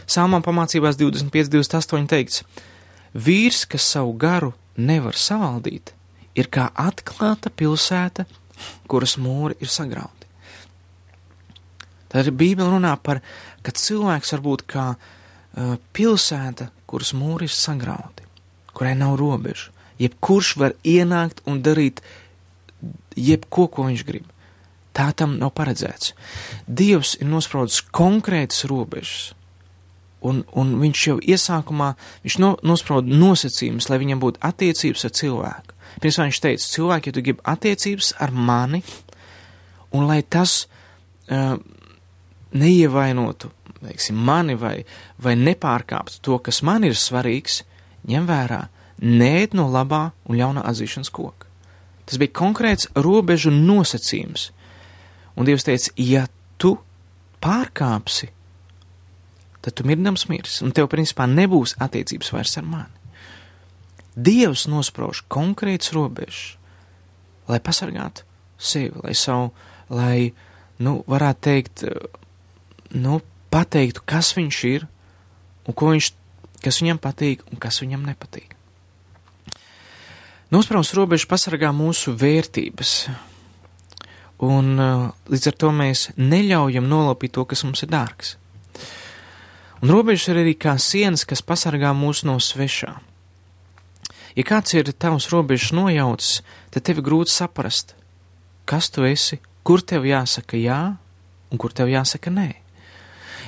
Sāmām 0.05 0.45
pamācībās 0.45 0.99
25, 0.99 1.49
28 1.49 2.05
teikts: 2.11 2.43
Vīrs, 3.17 3.63
kas 3.65 3.87
savu 3.95 4.13
garu 4.21 4.53
nevar 4.77 5.17
savaldīt, 5.17 5.95
ir 6.37 6.51
kā 6.53 6.69
atklāta 6.77 7.49
pilsēta, 7.49 8.27
kuras 8.87 9.17
mūri 9.17 9.57
ir 9.59 9.71
sagrauti. 9.71 10.29
Tad 12.13 12.29
Bībele 12.37 12.69
runā 12.77 12.93
par, 13.01 13.23
ka 13.65 13.73
cilvēks 13.73 14.35
var 14.35 14.43
būt 14.45 14.65
kā 14.69 14.85
uh, 14.93 15.77
pilsēta, 15.97 16.69
kuras 16.85 17.15
mūri 17.17 17.49
ir 17.49 17.55
sagrauti, 17.55 18.27
kurai 18.77 18.93
nav 18.99 19.17
robežu 19.19 19.74
Jebkurš 20.01 20.55
var 20.59 20.75
ienākt 20.83 21.41
un 21.47 21.61
darīt 21.63 22.01
jebko, 23.15 23.67
ko 23.71 23.87
viņš 23.89 24.03
grib. 24.07 24.27
Tā 24.95 25.09
tam 25.15 25.37
nav 25.39 25.51
paredzēts. 25.55 26.13
Dievs 26.67 27.15
ir 27.19 27.27
nospraudis 27.27 27.81
konkrētas 27.95 28.63
robežas, 28.71 29.33
un, 30.23 30.43
un 30.55 30.75
viņš 30.79 31.07
jau 31.09 31.17
iesākumā 31.19 31.93
viņš 32.23 32.37
no, 32.43 32.53
nosprauda 32.63 33.11
nosacījumus, 33.11 33.89
lai 33.91 33.99
viņam 34.01 34.23
būtu 34.23 34.41
attiecības 34.43 35.07
ar 35.07 35.15
cilvēku. 35.19 35.75
Pirms 36.03 36.19
viņš 36.19 36.39
teica, 36.43 36.69
cilvēki, 36.75 37.11
ja 37.11 37.15
tu 37.15 37.23
gribi 37.23 37.45
attiecības 37.47 38.13
ar 38.23 38.31
mani, 38.35 38.81
un 39.95 40.07
lai 40.09 40.21
tas 40.23 40.65
uh, 41.31 41.55
neievainotu 42.55 43.51
teiksim, 43.85 44.17
mani 44.17 44.55
vai, 44.59 44.79
vai 45.21 45.35
nepārkāptu 45.39 46.21
to, 46.25 46.39
kas 46.43 46.61
man 46.65 46.85
ir 46.87 46.97
svarīgs, 46.97 47.61
ņem 48.09 48.27
vērā, 48.29 48.61
nēd 49.01 49.55
no 49.57 49.67
labā 49.71 50.09
un 50.25 50.39
ļaunā 50.39 50.63
atzīšanas 50.65 51.11
koka. 51.13 51.49
Tas 52.05 52.19
bija 52.21 52.35
konkrēts 52.37 52.89
robežu 52.95 53.51
nosacījums. 53.53 54.51
Un 55.35 55.47
Dievs 55.47 55.65
teica, 55.67 55.91
ja 55.99 56.25
tu 56.61 56.75
pārkāpsi, 57.43 58.29
tad 59.65 59.75
tu 59.75 59.85
mirdams 59.87 60.27
mirs, 60.29 60.61
un 60.63 60.71
tev 60.75 60.87
principā 60.91 61.25
nebūs 61.27 61.75
attiecības 61.81 62.31
vairs 62.35 62.55
ar 62.61 62.67
mani. 62.69 62.91
Dievs 64.15 64.67
nosprauž 64.71 65.25
konkrēts 65.27 65.91
robežs, 65.95 66.55
lai 67.51 67.59
pasargātu 67.59 68.23
sevi, 68.57 68.95
lai 69.03 69.15
savu, 69.17 69.49
lai, 69.91 70.31
nu, 70.79 71.01
varētu 71.09 71.41
teikt, 71.43 71.83
nu, 72.95 73.19
pateiktu, 73.51 74.05
kas 74.07 74.31
viņš 74.37 74.61
ir 74.71 74.87
un 75.67 75.75
ko 75.75 75.91
viņš, 75.91 76.11
kas 76.63 76.79
viņam 76.81 77.01
patīk 77.03 77.43
un 77.51 77.59
kas 77.59 77.81
viņam 77.83 78.05
nepatīk. 78.07 78.54
Nospraust 80.55 80.93
robežu 80.95 81.27
pasargā 81.27 81.67
mūsu 81.75 82.13
vērtības, 82.15 82.91
un 84.47 84.69
uh, 84.79 85.01
līdz 85.27 85.49
ar 85.51 85.55
to 85.59 85.71
mēs 85.75 86.03
neļaujam 86.15 86.85
nolapīt 86.87 87.33
to, 87.35 87.43
kas 87.43 87.65
mums 87.67 87.83
ir 87.83 87.89
dārgs. 87.91 88.29
Un 89.83 89.91
robežas 89.91 90.29
ir 90.31 90.39
arī 90.45 90.53
kā 90.55 90.77
sienas, 90.79 91.25
kas 91.27 91.43
pasargā 91.43 91.91
mūs 91.91 92.23
no 92.23 92.37
svešā. 92.39 92.93
Ja 94.39 94.45
kāds 94.47 94.77
ir 94.79 94.93
tavs 94.95 95.27
robežas 95.33 95.73
nojaucis, 95.75 96.39
tad 96.71 96.87
tev 96.87 97.01
ir 97.01 97.07
grūti 97.09 97.35
saprast, 97.35 97.91
kas 98.63 98.87
tu 98.95 99.03
esi, 99.03 99.41
kur 99.67 99.83
tev 99.83 100.07
jāsaka 100.07 100.55
jā 100.61 100.79
un 101.51 101.59
kur 101.59 101.75
tev 101.75 101.91
jāsaka 101.91 102.31
nē. 102.31 102.53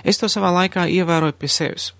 Es 0.03 0.19
to 0.19 0.27
savā 0.27 0.51
laikā 0.59 0.89
ievēroju 0.91 1.39
pie 1.39 1.55
sevis. 1.55 1.93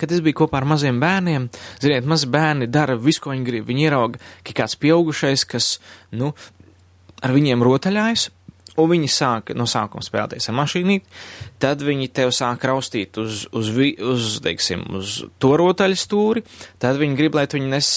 Kad 0.00 0.14
es 0.14 0.22
biju 0.24 0.42
kopā 0.42 0.60
ar 0.60 0.68
maziem 0.68 1.00
bērniem, 1.02 1.48
ziniet, 1.82 2.08
mazi 2.08 2.28
bērni 2.32 2.68
dara 2.70 2.96
visu, 2.98 3.24
ko 3.24 3.32
viņi 3.34 3.48
grib. 3.48 3.66
Viņi 3.68 3.88
ierauga, 3.88 4.22
ka 4.46 4.56
kāds 4.62 4.78
pieaugušais, 4.80 5.46
kas, 5.48 5.74
nu, 6.16 6.32
ar 7.22 7.34
viņiem 7.34 7.64
rotaļājas, 7.64 8.30
un 8.76 8.92
viņi 8.92 9.10
sāk 9.12 9.52
no 9.58 9.66
sākuma 9.68 10.04
spēlēties 10.04 10.48
ar 10.48 10.56
mašīnīti, 10.60 11.18
tad 11.62 11.82
viņi 11.84 12.08
tev 12.14 12.32
sāk 12.36 12.64
raustīt 12.68 13.18
uz, 13.20 13.44
uz, 13.52 13.72
uz, 13.72 14.30
teiksim, 14.44 14.86
uz 14.98 15.18
to 15.42 15.52
rotaļu 15.60 15.98
stūri, 15.98 16.44
tad 16.82 17.00
viņi 17.00 17.18
grib, 17.18 17.36
lai 17.38 17.48
tu 17.50 17.60
viņu 17.60 17.72
nes 17.72 17.92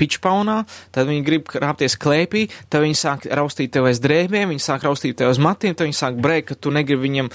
pičpaunā, 0.00 0.62
tad 0.94 1.08
viņi 1.10 1.24
grib 1.26 1.48
krāpties 1.50 1.96
klēpī, 2.00 2.46
tad 2.72 2.84
viņi 2.86 2.98
sāk 2.98 3.26
raustīt 3.36 3.74
tev 3.74 3.88
aiz 3.90 4.00
drēbēm, 4.02 4.54
viņi 4.54 4.64
sāk 4.64 4.86
raustīt 4.88 5.18
tev 5.20 5.32
aiz 5.32 5.40
matiem, 5.42 5.76
tad 5.76 5.88
viņi 5.88 5.98
sāk 5.98 6.20
brēkt, 6.22 6.50
ka 6.50 6.56
tu 6.56 6.72
negribi 6.74 7.08
viņam 7.08 7.30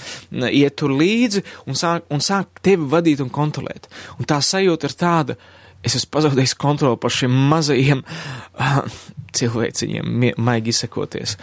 iet 0.50 0.78
tur 0.80 0.94
līdzi 0.96 1.44
un 1.70 1.78
sāk, 1.78 2.08
un 2.12 2.24
sāk 2.24 2.62
tevi 2.66 2.88
vadīt 2.90 3.22
un 3.24 3.30
kontrolēt. 3.32 3.86
Un 4.18 4.28
tā 4.28 4.40
sajūta 4.42 4.90
ir 4.90 4.98
tāda, 4.98 5.38
es 5.86 5.94
esmu 5.98 6.16
pazaudējis 6.16 6.56
kontroli 6.58 6.98
par 7.00 7.14
šiem 7.14 7.34
mazajiem 7.52 8.02
uh, 8.02 8.80
cilvēciņiem, 9.38 10.32
maigi 10.42 10.74
izsakoties. 10.74 11.36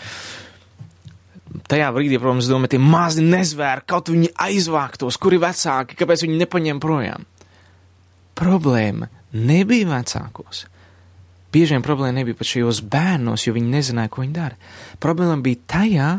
Tajā 1.70 1.90
brīdī, 1.94 2.18
protams, 2.18 2.50
domāju, 2.50 2.74
tie 2.74 2.82
mazi 2.82 3.24
nezvēri, 3.26 3.86
kaut 3.90 4.10
viņi 4.10 4.32
aizvāktos, 4.42 5.20
kuri 5.22 5.38
vecāki, 5.42 5.98
kāpēc 6.00 6.26
viņi 6.26 6.40
nepaņem 6.42 6.80
projām. 6.82 7.28
Problēma 8.38 9.10
nebija 9.38 9.92
vecākos. 9.92 10.64
Bieži 11.54 11.76
vien 11.76 11.86
problēma 11.86 12.18
nebija 12.18 12.40
pat 12.40 12.50
šajos 12.50 12.82
bērnos, 12.90 13.46
jo 13.46 13.54
viņi 13.54 13.70
nezināja, 13.76 14.10
ko 14.10 14.24
viņi 14.24 14.34
dara. 14.34 14.58
Problēma 15.04 15.38
bija 15.46 15.62
tajā, 15.76 16.10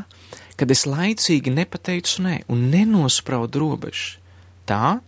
kad 0.54 0.70
es 0.70 0.86
laicīgi 0.86 1.50
nepateicu 1.50 2.22
nē 2.28 2.36
un 2.54 2.68
nenospraudu 2.70 3.64
robežas. 3.64 4.20
Tā, 4.70 5.00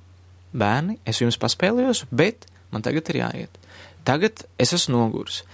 bērni, 0.50 0.98
es 1.06 1.22
jums 1.22 1.38
paspēlējos, 1.40 2.08
bet 2.10 2.48
man 2.74 2.82
tagad 2.82 3.12
ir 3.12 3.22
jāiet. 3.22 3.60
Tagad 4.06 4.42
es 4.58 4.74
esmu 4.74 4.98
noguris. 4.98 5.44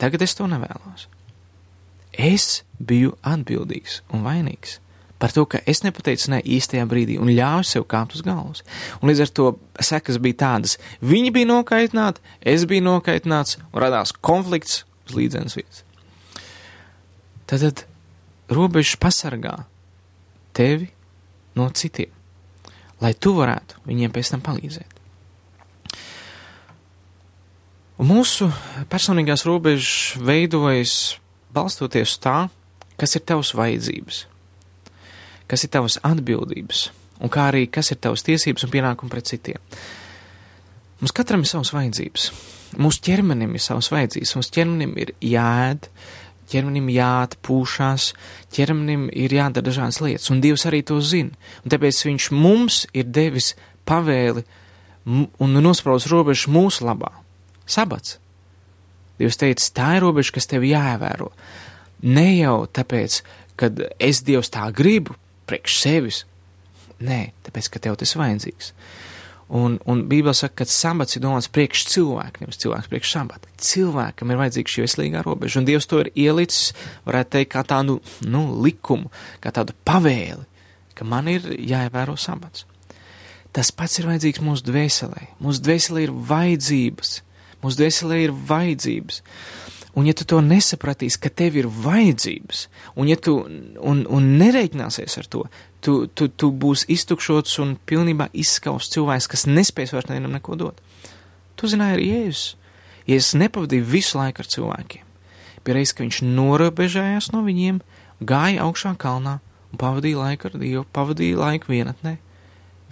Tagad 0.00 0.24
es 0.24 0.34
to 0.38 0.48
nevēlos. 0.50 1.11
Es 2.12 2.62
biju 2.78 3.16
atbildīgs 3.24 4.02
un 4.12 4.24
vainīgs 4.26 4.78
par 5.22 5.30
to, 5.30 5.44
ka 5.46 5.60
es 5.70 5.84
nepateicu 5.84 6.32
ne 6.32 6.40
īstajā 6.42 6.82
brīdī 6.90 7.14
un 7.22 7.30
ļāvu 7.30 7.62
sev 7.62 7.84
kāpt 7.86 8.16
uz 8.16 8.24
galvas. 8.26 8.64
Un 8.98 9.06
līdz 9.06 9.20
ar 9.22 9.30
to 9.30 9.44
sekas 9.78 10.18
bija 10.18 10.40
tādas, 10.40 10.80
viņi 10.98 11.30
bija 11.36 11.46
nokaitināti, 11.46 12.18
es 12.42 12.64
biju 12.66 12.82
nokaitināts 12.88 13.60
un 13.68 13.78
radās 13.84 14.10
konflikts 14.18 14.80
uz 15.06 15.14
līdzenas 15.14 15.54
vietas. 15.54 15.84
Tad, 17.46 17.62
tad 17.62 17.84
robežas 18.50 18.98
pasargā 18.98 19.60
tevi 20.58 20.90
no 21.54 21.68
citiem, 21.70 22.10
lai 22.98 23.14
tu 23.14 23.36
varētu 23.38 23.78
viņiem 23.86 24.10
pēc 24.10 24.34
tam 24.34 24.42
palīdzēt. 24.42 24.98
Un 28.02 28.10
mūsu 28.10 28.50
personīgās 28.90 29.46
robežas 29.46 30.16
veidojas 30.18 30.96
balstoties 31.54 32.16
uz 32.16 32.20
tā, 32.22 32.36
kas 33.00 33.16
ir 33.18 33.26
tavs 33.28 33.54
vajadzības 33.58 34.26
kas 35.52 35.66
ir 35.66 35.72
tavas 35.74 35.98
atbildības, 36.00 36.86
un 37.20 37.28
kā 37.28 37.50
arī 37.50 37.66
kas 37.68 37.92
ir 37.92 38.00
tavas 38.00 38.24
tiesības 38.24 38.64
un 38.64 38.72
pienākumi 38.72 39.12
pret 39.12 39.28
citiem. 39.28 39.60
Mums 41.02 41.12
katram 41.12 41.42
ir 41.44 41.50
savas 41.50 41.74
vajadzības. 41.74 42.30
Mūsu 42.80 43.02
ķermenim 43.04 43.52
ir 43.52 43.60
savas 43.60 43.90
vajadzības. 43.92 44.32
Mūsu 44.38 44.54
ķermenim 44.54 44.94
ir 45.02 45.12
jāēd, 45.28 45.90
ķermenim 46.48 46.88
jāatpūšās, 46.94 48.08
ķermenim 48.54 49.08
ir 49.12 49.34
jādara 49.36 49.66
dažādas 49.66 50.00
lietas, 50.00 50.30
un 50.32 50.40
Dievs 50.40 50.64
arī 50.70 50.80
to 50.88 51.02
zina. 51.04 51.36
Un 51.66 51.74
tāpēc 51.74 52.00
Viņš 52.08 52.30
mums 52.32 52.86
ir 52.96 53.12
devis 53.12 53.52
pavēli 53.84 54.46
un 55.04 55.60
nospraudis 55.60 56.08
robežu 56.08 56.54
mūsu 56.54 56.86
labā. 56.88 57.12
Sabats. 57.66 58.21
Dievs 59.22 59.38
teica, 59.38 59.68
tā 59.78 59.88
ir 59.96 60.02
robeža, 60.02 60.34
kas 60.34 60.50
tev 60.50 60.66
jāievēro. 60.66 61.30
Ne 62.02 62.26
jau 62.40 62.64
tāpēc, 62.66 63.20
ka 63.56 63.70
es 64.02 64.24
Dievs 64.26 64.50
tā 64.50 64.66
gribu, 64.74 65.14
priekš 65.46 65.78
sevis. 65.78 66.24
Nē, 67.02 67.28
tāpēc, 67.46 67.70
ka 67.70 67.82
tev 67.82 67.98
tas 68.00 68.14
vajadzīgs. 68.18 68.72
Un, 69.52 69.76
un 69.90 70.00
Bībelē 70.08 70.32
saka, 70.34 70.62
ka 70.62 70.66
sabats 70.70 71.18
ir 71.18 71.22
domāts 71.22 71.50
priekš 71.52 71.84
cilvēka, 71.92 72.40
nevis 72.40 72.60
cilvēks 72.62 72.88
priekš 72.88 73.10
sabata. 73.12 73.50
Cilvēkam 73.60 74.32
ir 74.32 74.40
vajadzīga 74.40 74.72
šī 74.72 74.84
veselīgā 74.86 75.24
robeža, 75.26 75.60
un 75.60 75.68
Dievs 75.68 75.88
to 75.90 76.00
ir 76.00 76.08
ielicis, 76.16 76.72
varētu 77.04 77.34
teikt, 77.36 77.50
kā 77.52 77.64
tādu, 77.68 77.98
nu, 78.24 78.46
likumu, 78.64 79.12
kā 79.44 79.52
tādu 79.54 79.76
pavēli, 79.86 80.46
ka 80.96 81.06
man 81.06 81.28
ir 81.28 81.50
jāievēro 81.58 82.16
sabats. 82.16 82.64
Tas 83.52 83.68
pats 83.76 83.98
ir 84.00 84.08
vajadzīgs 84.08 84.40
mūsu 84.40 84.64
dvēselē. 84.70 85.26
Mūsu 85.44 85.60
dvēselē 85.66 86.06
ir 86.06 86.16
vajadzības. 86.32 87.18
Mūsu 87.62 87.78
dvēselē 87.78 88.24
ir 88.24 88.34
vajadzības. 88.48 89.22
Un 89.92 90.06
ja 90.08 90.14
tu 90.16 90.24
to 90.24 90.38
nesapratīsi, 90.40 91.20
ka 91.20 91.28
tev 91.28 91.58
ir 91.60 91.66
vajadzības, 91.68 92.62
un 92.96 93.10
ja 93.10 93.18
tu 93.20 93.34
un, 93.44 93.98
un 94.08 94.30
nereiķināsies 94.40 95.18
ar 95.20 95.28
to, 95.28 95.42
tu, 95.84 95.96
tu, 96.16 96.30
tu 96.32 96.48
būsi 96.48 96.88
iztukšots 96.94 97.58
un 97.60 97.74
pilnībā 97.76 98.30
izskausts 98.32 98.94
cilvēks, 98.94 99.28
kas 99.28 99.44
nespēs 99.50 99.92
vairs 99.92 100.08
nevienam 100.08 100.32
neko 100.38 100.56
dot. 100.56 100.80
Tu 101.60 101.68
zināji 101.68 101.98
arī 101.98 102.08
Jēzus. 102.08 102.46
Jēzus 103.10 103.36
nepavadīja 103.42 103.88
visu 103.92 104.16
laiku 104.16 104.40
ar 104.40 104.48
cilvēkiem. 104.54 105.08
Bija 105.62 105.76
reiz, 105.76 105.92
ka 105.92 106.06
viņš 106.06 106.22
norobežējās 106.24 107.28
no 107.34 107.44
viņiem, 107.44 107.82
gāja 108.24 108.64
augšā 108.64 108.96
kalnā 108.98 109.38
un 109.72 109.80
pavadīja 109.80 110.24
laiku 110.24 110.48
ar 110.48 110.56
Dievu, 110.56 110.86
pavadīja 110.96 111.38
laiku 111.38 111.72
vienatnē. 111.74 112.16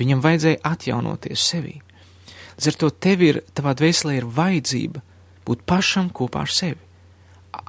Viņam 0.00 0.20
vajadzēja 0.24 0.60
atjaunoties 0.68 1.48
sevī. 1.48 1.80
Līdz 2.60 2.68
ar 2.68 2.76
to 2.76 2.92
tev 2.92 3.24
ir, 3.24 3.40
tavā 3.56 3.72
dvēselē 3.72 4.18
ir 4.20 4.28
vajadzība 4.28 5.00
būt 5.48 5.64
pašam 5.64 6.12
kopā 6.12 6.44
ar 6.44 6.52
sevi 6.52 6.90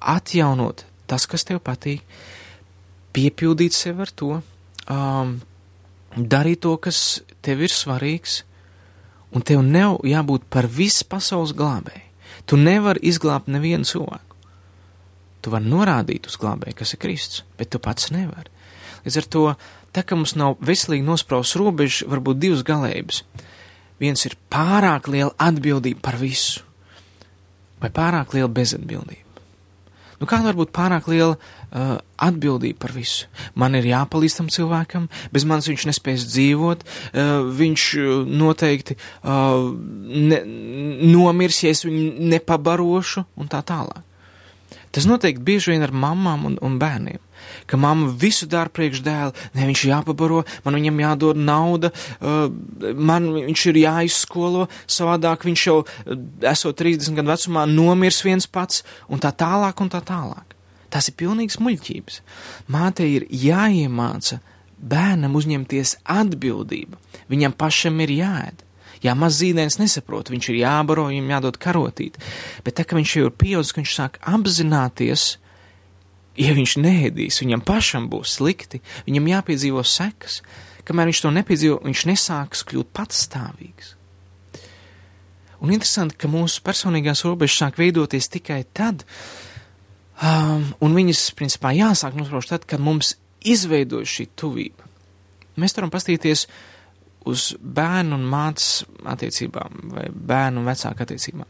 atjaunot 0.02 0.86
tas, 1.08 1.26
kas 1.28 1.46
tev 1.48 1.62
patīk, 1.64 2.04
piepildīt 3.16 3.76
sevi 3.76 4.06
ar 4.06 4.12
to, 4.16 4.38
um, 4.92 5.36
darīt 6.16 6.62
to, 6.64 6.76
kas 6.80 7.22
tev 7.44 7.64
ir 7.66 7.74
svarīgs, 7.74 8.42
un 9.36 9.44
tev 9.48 9.64
nav 9.66 10.00
jābūt 10.08 10.48
par 10.52 10.68
visu 10.72 11.08
pasaules 11.10 11.56
glābēju. 11.58 12.08
Tu 12.48 12.58
nevari 12.58 13.04
izglābt 13.08 13.52
nevienu 13.52 13.88
cilvēku. 13.88 14.38
Tu 15.42 15.52
vari 15.52 15.68
norādīt 15.68 16.28
uz 16.30 16.38
glābēju, 16.40 16.78
kas 16.80 16.94
ir 16.96 17.02
Kristus, 17.02 17.44
bet 17.58 17.72
tu 17.74 17.80
pats 17.82 18.12
nevari. 18.14 18.50
Līdz 19.06 19.18
ar 19.18 19.28
to, 19.34 19.46
tā 19.96 20.04
kā 20.06 20.16
mums 20.16 20.36
nav 20.40 20.60
veselīgi 20.64 21.06
nospraust 21.06 21.58
robežas, 21.60 22.06
varbūt 22.10 22.40
divas 22.40 22.64
galējības. 22.66 23.24
Viens 24.02 24.26
ir 24.26 24.38
pārāk 24.52 25.08
liela 25.14 25.34
atbildība 25.38 26.02
par 26.10 26.18
visu 26.22 26.66
vai 27.82 27.90
pārāk 27.90 28.36
liela 28.36 28.50
bezatbildība. 28.52 29.28
Nu, 30.22 30.28
kāda 30.30 30.52
var 30.52 30.58
būt 30.60 30.70
pārāk 30.76 31.08
liela 31.10 31.34
uh, 31.34 31.96
atbildība 32.22 32.78
par 32.84 32.92
visu? 32.94 33.26
Man 33.58 33.74
ir 33.74 33.88
jāpalīdz 33.90 34.36
tam 34.38 34.52
cilvēkam, 34.54 35.08
bez 35.34 35.48
manis 35.50 35.70
viņš 35.72 35.88
nespēs 35.90 36.28
dzīvot, 36.30 36.84
uh, 36.86 37.32
viņš 37.58 37.86
uh, 37.98 38.12
noteikti 38.30 39.00
uh, 39.00 39.72
ne, 40.30 40.44
nomirs, 41.10 41.64
ja 41.66 41.74
es 41.74 41.82
viņu 41.88 42.30
nepabarošu, 42.36 43.26
un 43.34 43.50
tā 43.50 43.64
tālāk. 43.66 44.06
Tas 44.94 45.08
notiek 45.10 45.40
bieži 45.42 45.74
vien 45.74 45.82
ar 45.82 45.94
mamām 45.96 46.46
un, 46.52 46.60
un 46.62 46.78
bērniem. 46.78 47.22
Ka 47.72 47.80
mamma 47.80 48.12
visu 48.12 48.48
dara 48.52 48.72
priekš 48.74 49.00
dēla, 49.06 49.32
ne 49.56 49.68
viņš 49.70 49.86
jāpabaro, 49.88 50.44
man 50.66 50.76
viņam 50.76 51.02
jādod 51.06 51.40
nauda, 51.40 51.94
uh, 52.20 52.50
man 53.00 53.30
viņš 53.38 53.66
ir 53.72 53.82
jāizskolo, 53.86 54.68
savādāk 54.92 55.48
viņš 55.48 55.68
jau, 55.70 55.78
uh, 55.82 56.24
esot 56.52 56.80
30 56.82 57.16
gadu 57.16 57.32
vecumā, 57.32 57.68
nomirs 57.70 58.24
viens 58.28 58.48
pats, 58.48 58.84
un 59.08 59.24
tā 59.24 59.32
tālāk, 59.32 59.80
un 59.80 59.92
tā 59.94 60.04
tālāk. 60.04 60.58
Tas 60.92 61.08
ir 61.08 61.16
pilnīgs 61.16 61.62
muļķības. 61.64 62.20
Mātei 62.76 63.14
ir 63.16 63.28
jāiemāca 63.32 64.42
bērnam 64.82 65.38
uzņemties 65.40 66.02
atbildību. 66.10 67.00
Viņam 67.32 67.56
pašam 67.56 68.02
ir 68.04 68.12
jāēd. 68.18 68.66
Jā, 69.02 69.16
maz 69.18 69.40
zīdainis 69.40 69.80
nesaprot, 69.82 70.30
viņš 70.30 70.52
ir 70.52 70.60
jābaro, 70.60 71.08
viņam 71.10 71.32
jādod 71.34 71.58
karotīt. 71.62 72.20
Bet 72.66 72.78
tā, 72.78 72.86
ka 72.86 73.00
viņš 73.00 73.16
jau 73.18 73.30
ir 73.30 73.34
pieaudzis, 73.34 73.74
viņš 73.80 73.94
sāk 73.98 74.20
apzināties, 74.30 75.38
ja 76.40 76.54
viņš 76.56 76.76
neēdīs, 76.82 77.42
viņam 77.44 77.64
pašam 77.66 78.08
būs 78.12 78.38
slikti, 78.40 78.82
viņam 79.08 79.30
jāpiedzīvo 79.34 79.84
sekas. 79.88 80.42
Kamēr 80.88 81.12
viņš 81.12 81.24
to 81.24 81.32
nepiedzīvo, 81.36 81.80
viņš 81.86 82.06
nesāks 82.10 82.64
kļūt 82.68 82.90
patstāvīgs. 82.98 83.96
Un 85.62 85.76
interesanti, 85.76 86.18
ka 86.18 86.30
mūsu 86.32 86.64
personīgās 86.66 87.22
robežas 87.28 87.60
sāk 87.62 87.78
veidoties 87.78 88.32
tikai 88.34 88.64
tad, 88.74 89.04
um, 90.18 90.66
un 90.82 90.98
viņas, 90.98 91.28
principā, 91.38 91.76
jāsāk 91.78 92.18
nosprauž 92.18 92.50
tad, 92.50 92.66
kad 92.66 92.82
mums 92.82 93.14
izveidojas 93.46 94.10
šī 94.10 94.26
tuvība. 94.42 94.90
Mēs 95.62 95.78
varam 95.78 95.94
pastīties 95.94 96.48
uh, 96.48 96.71
uz 97.30 97.52
bērnu 97.62 98.18
un 98.18 98.24
mātes 98.30 98.84
attiecībām 99.06 99.92
vai 99.94 100.08
bērnu 100.10 100.62
un 100.62 100.70
vecāku 100.70 101.06
attiecībām. 101.06 101.48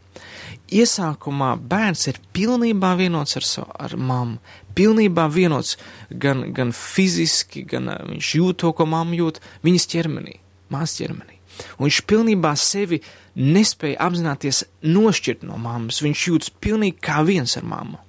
Iesākumā 0.71 1.53
bērns 1.71 2.07
ir 2.12 2.19
pilnībā 2.36 2.93
vienots 2.99 3.38
ar, 3.39 3.47
savu, 3.47 3.71
ar 3.79 3.95
mammu, 3.95 4.39
pilnībā 4.75 5.27
vienots 5.31 5.77
gan, 6.12 6.49
gan 6.55 6.73
fiziski, 6.75 7.63
gan 7.67 7.91
viņš 8.10 8.34
jūt 8.39 8.62
to, 8.63 8.73
ko 8.75 8.88
mamma 8.89 9.15
jūt 9.19 9.39
viņas 9.65 9.88
ķermenī, 9.93 10.38
māsas 10.73 10.99
ķermenī. 10.99 11.39
Un 11.77 11.88
viņš 11.88 12.01
pilnībā 12.10 12.53
sevi 12.60 13.01
nespēja 13.36 13.99
apzināties 14.07 14.63
nošķirt 14.84 15.45
no 15.47 15.60
mammas, 15.62 16.01
viņš 16.03 16.27
jūtas 16.27 16.53
pilnīgi 16.63 16.99
kā 17.03 17.21
viens 17.27 17.55
ar 17.60 17.67
mammu. 17.67 17.99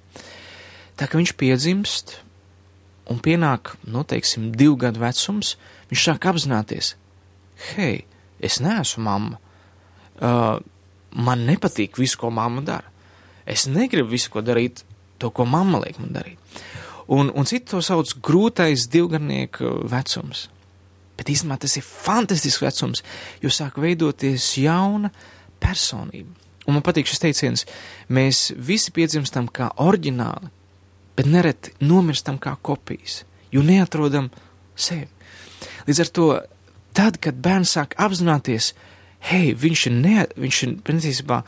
Tā 0.99 1.07
kā 1.07 1.19
viņš 1.19 1.35
piedzimst 1.39 2.17
un 3.11 3.19
pienāk, 3.23 3.73
nu, 3.83 4.03
teiksim, 4.07 4.51
divu 4.55 4.77
gadu 4.79 5.01
vecums, 5.03 5.55
viņš 5.91 6.05
sāk 6.07 6.27
apzināties, 6.31 6.93
hei, 7.73 8.05
es 8.43 8.59
neesmu 8.63 9.03
mamma. 9.03 9.39
Uh, 10.21 10.57
man 11.13 11.45
nepatīk 11.47 11.97
viss, 11.99 12.17
ko 12.19 12.31
mamma 12.33 12.63
dara. 12.65 12.89
Es 13.45 13.67
negribu 13.67 14.13
visu, 14.13 14.31
ko 14.31 14.43
darīt, 14.45 14.83
to, 15.19 15.31
ko 15.35 15.45
mamma 15.45 15.81
liek 15.83 15.99
man 15.99 16.13
darīt. 16.15 16.61
Un, 17.11 17.29
un 17.35 17.47
citi 17.47 17.67
to 17.73 17.81
sauc 17.83 18.15
grūtais 18.23 18.87
divgarnieku 18.91 19.83
vecums. 19.91 20.47
Bet 21.19 21.29
īstenībā 21.29 21.59
tas 21.61 21.75
ir 21.77 21.85
fantastisks 21.85 22.63
vecums, 22.63 23.03
jo 23.43 23.51
sāk 23.53 23.77
veidoties 23.81 24.47
jauna 24.61 25.11
personība. 25.61 26.31
Un 26.63 26.77
man 26.77 26.85
patīk 26.85 27.09
šis 27.09 27.19
teiciens, 27.19 27.65
mēs 28.07 28.53
visi 28.55 28.93
piedzimstam 28.95 29.49
kā 29.51 29.67
oriģināli, 29.83 30.47
bet 31.17 31.27
nereti 31.29 31.73
nomirstam 31.83 32.39
kā 32.41 32.55
kopijas, 32.63 33.21
jo 33.51 33.61
neatrodam 33.67 34.31
sevi. 34.75 35.09
Līdz 35.87 35.99
ar 35.99 36.11
to 36.15 36.27
tad, 36.95 37.19
kad 37.23 37.41
bērns 37.43 37.75
sāk 37.77 37.95
apzināties, 38.01 38.71
hei, 39.29 39.53
viņš 39.57 39.85
ir, 39.89 39.95
ne, 39.99 40.25
viņš 40.39 40.63
ir 40.67 40.75
principā 40.85 41.43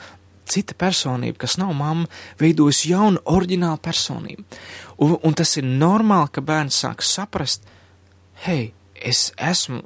cita 0.49 0.75
personība, 0.77 1.39
kas 1.45 1.57
nav 1.57 1.73
mamma, 1.77 2.09
veidojas 2.39 2.83
jauna, 2.85 3.21
oriģināla 3.25 3.81
personība. 3.81 4.45
Un, 5.01 5.17
un 5.25 5.35
tas 5.37 5.55
ir 5.57 5.65
normāli, 5.65 6.31
ka 6.35 6.45
bērns 6.45 6.77
sāk 6.83 7.03
saprast, 7.05 7.65
hei, 8.45 8.71
es 8.95 9.31
esmu 9.41 9.83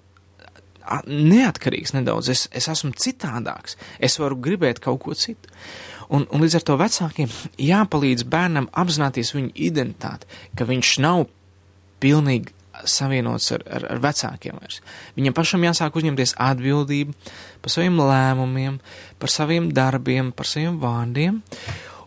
neatkarīgs 1.05 1.93
nedaudz, 1.93 2.31
es, 2.33 2.47
es 2.55 2.67
esmu 2.71 2.91
citādāks, 2.97 3.77
es 4.01 4.17
varu 4.19 4.39
gribēt 4.41 4.81
kaut 4.83 5.03
ko 5.03 5.15
citu. 5.17 5.51
Un, 6.09 6.25
un 6.33 6.41
līdz 6.41 6.57
ar 6.57 6.65
to 6.65 6.77
vecākiem 6.79 7.29
jāpalīdz 7.61 8.25
bērnam 8.29 8.69
apzināties 8.73 9.35
viņu 9.35 9.51
identitāti, 9.69 10.25
ka 10.57 10.65
viņš 10.65 10.95
nav 11.05 11.27
pilnīgi 12.01 12.55
savienots 12.87 13.51
ar, 13.55 13.63
ar, 13.67 13.85
ar 13.95 14.01
vecākiem 14.03 14.57
vairs. 14.61 14.79
Viņam 15.17 15.35
pašam 15.37 15.65
jāsāk 15.67 15.97
uzņemties 15.99 16.35
atbildību 16.39 17.15
par 17.63 17.73
saviem 17.73 17.99
lēmumiem, 17.99 18.79
par 19.19 19.33
saviem 19.33 19.71
darbiem, 19.75 20.31
par 20.35 20.47
saviem 20.49 20.79
vārdiem. 20.81 21.41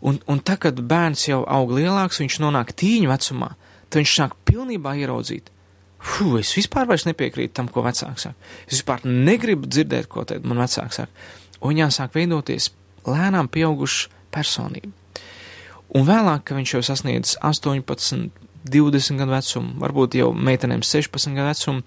Un, 0.02 0.18
un 0.26 0.40
tā, 0.42 0.56
kad 0.58 0.80
bērns 0.80 1.28
jau 1.28 1.42
aug 1.46 1.74
lielāks, 1.76 2.22
viņš 2.22 2.40
nonāk 2.42 2.72
tīņu 2.78 3.10
vecumā, 3.12 3.52
tad 3.88 4.00
viņš 4.02 4.14
sāk 4.18 4.38
pilnībā 4.48 4.96
ieraudzīt. 4.98 5.52
Fuh, 6.02 6.40
es 6.40 6.50
vispār 6.56 6.90
nepiekrītu 6.90 7.54
tam, 7.54 7.68
ko 7.70 7.84
vecāks 7.86 8.26
saka. 8.26 8.50
Es 8.66 8.80
vispār 8.80 9.04
negribu 9.06 9.70
dzirdēt, 9.70 10.08
ko 10.10 10.24
teikt 10.26 10.48
man 10.48 10.58
vecāks 10.58 10.98
saka. 10.98 11.28
Un 11.60 11.76
viņā 11.76 11.92
sāk 11.94 12.16
veidoties 12.18 12.72
lēnām 13.06 13.46
pieauguša 13.52 14.10
personība. 14.34 14.90
Un 15.94 16.06
vēlāk, 16.08 16.42
kad 16.48 16.56
viņš 16.56 16.74
jau 16.74 16.82
sasniedz 16.88 17.36
18, 17.44 18.30
20 18.64 19.20
gadu 19.20 19.34
vecumu, 19.34 19.76
varbūt 19.82 20.18
jau 20.18 20.32
meitenēm 20.32 20.82
16 20.86 21.36
gadu 21.36 21.48
vecumu, 21.50 21.84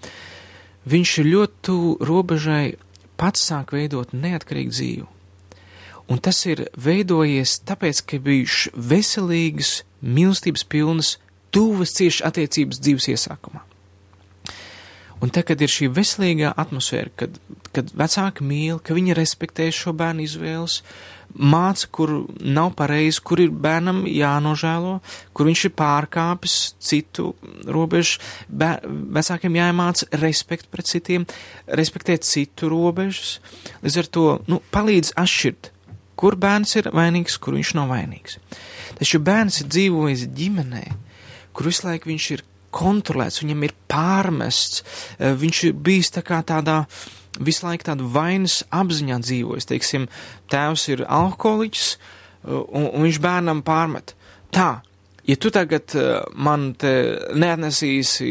viņš 0.86 1.18
ir 1.22 1.30
ļoti 1.32 1.62
tuvu 1.68 1.92
robežai 2.08 2.64
pats 3.20 3.46
sāk 3.48 3.72
veidot 3.76 4.12
neatkarīgu 4.14 4.74
dzīvi. 4.74 5.06
Un 6.06 6.20
tas 6.22 6.38
ir 6.46 6.68
veidojies 6.78 7.58
tāpēc, 7.66 8.02
ka 8.06 8.20
bijuši 8.22 8.72
veselīgas, 8.78 9.80
mīlestības 10.06 10.62
pilnas, 10.70 11.16
tuvas 11.50 11.96
ciešas 11.96 12.28
attiecības 12.28 12.78
dzīves 12.82 13.08
iesākumā. 13.16 13.64
Un 15.24 15.32
te, 15.32 15.40
kad 15.46 15.62
ir 15.64 15.72
šī 15.72 15.88
veselīgā 15.96 16.52
atmosfēra, 16.60 17.10
kad, 17.16 17.38
kad 17.74 17.90
vecāki 17.96 18.44
mīl, 18.44 18.78
ka 18.84 18.94
viņi 18.94 19.16
respektē 19.16 19.70
šo 19.74 19.94
bērnu 19.96 20.26
izvēles, 20.26 20.82
māca, 21.36 21.88
kur 21.92 22.12
nav 22.40 22.72
pareizi, 22.78 23.20
kur 23.24 23.40
ir 23.42 23.52
bērnam 23.52 24.04
jānožēlo, 24.08 24.98
kur 25.36 25.48
viņš 25.48 25.64
ir 25.68 25.74
pārkāpis 25.78 26.56
citu 26.82 27.32
robežu, 27.68 28.20
bēr, 28.48 28.84
vecākiem 29.16 29.58
jāiemāca 29.60 30.08
respekt 30.22 30.70
pret 30.72 30.88
citiem, 30.90 31.26
respektēt 31.66 32.26
citu 32.26 32.70
robežas, 32.72 33.38
līdz 33.84 34.00
ar 34.02 34.10
to, 34.16 34.26
nu, 34.50 34.60
palīdz 34.74 35.14
atšķirt, 35.20 35.72
kur 36.16 36.38
bērns 36.40 36.76
ir 36.80 36.90
vainīgs, 36.96 37.38
kur 37.42 37.58
viņš 37.58 37.74
nav 37.76 37.92
vainīgs. 37.92 38.38
Taču 38.96 39.20
bērns 39.20 39.60
ir 39.62 39.72
dzīvojis 39.72 40.28
ģimenē, 40.36 40.84
kur 41.52 41.68
visu 41.68 41.88
laiku 41.88 42.12
viņš 42.12 42.30
ir 42.36 42.44
kontrolēts, 42.76 43.42
viņam 43.42 43.64
ir 43.64 43.76
pārmests, 43.88 44.82
eh, 45.18 45.32
viņš 45.32 45.64
ir 45.68 45.72
bijis 45.72 46.12
tā 46.12 46.22
kā 46.24 46.42
tādā 46.44 46.84
visu 47.38 47.66
laiku 47.66 47.88
tādu 47.90 48.08
vainas 48.12 48.62
apziņā 48.74 49.20
dzīvojis. 49.22 49.68
Teiksim, 49.70 50.08
tēvs 50.52 50.88
ir 50.94 51.04
alkoholiķis, 51.06 51.88
eh, 51.96 52.50
un, 52.52 52.90
un 52.90 53.06
viņš 53.06 53.22
bērnam 53.24 53.62
pārmet. 53.66 54.14
Tā, 54.54 54.80
ja 55.26 55.36
tu 55.40 55.52
tagad 55.54 55.96
eh, 55.98 56.20
man 56.34 56.72
te 56.78 56.92
neatnesīsi 57.34 58.30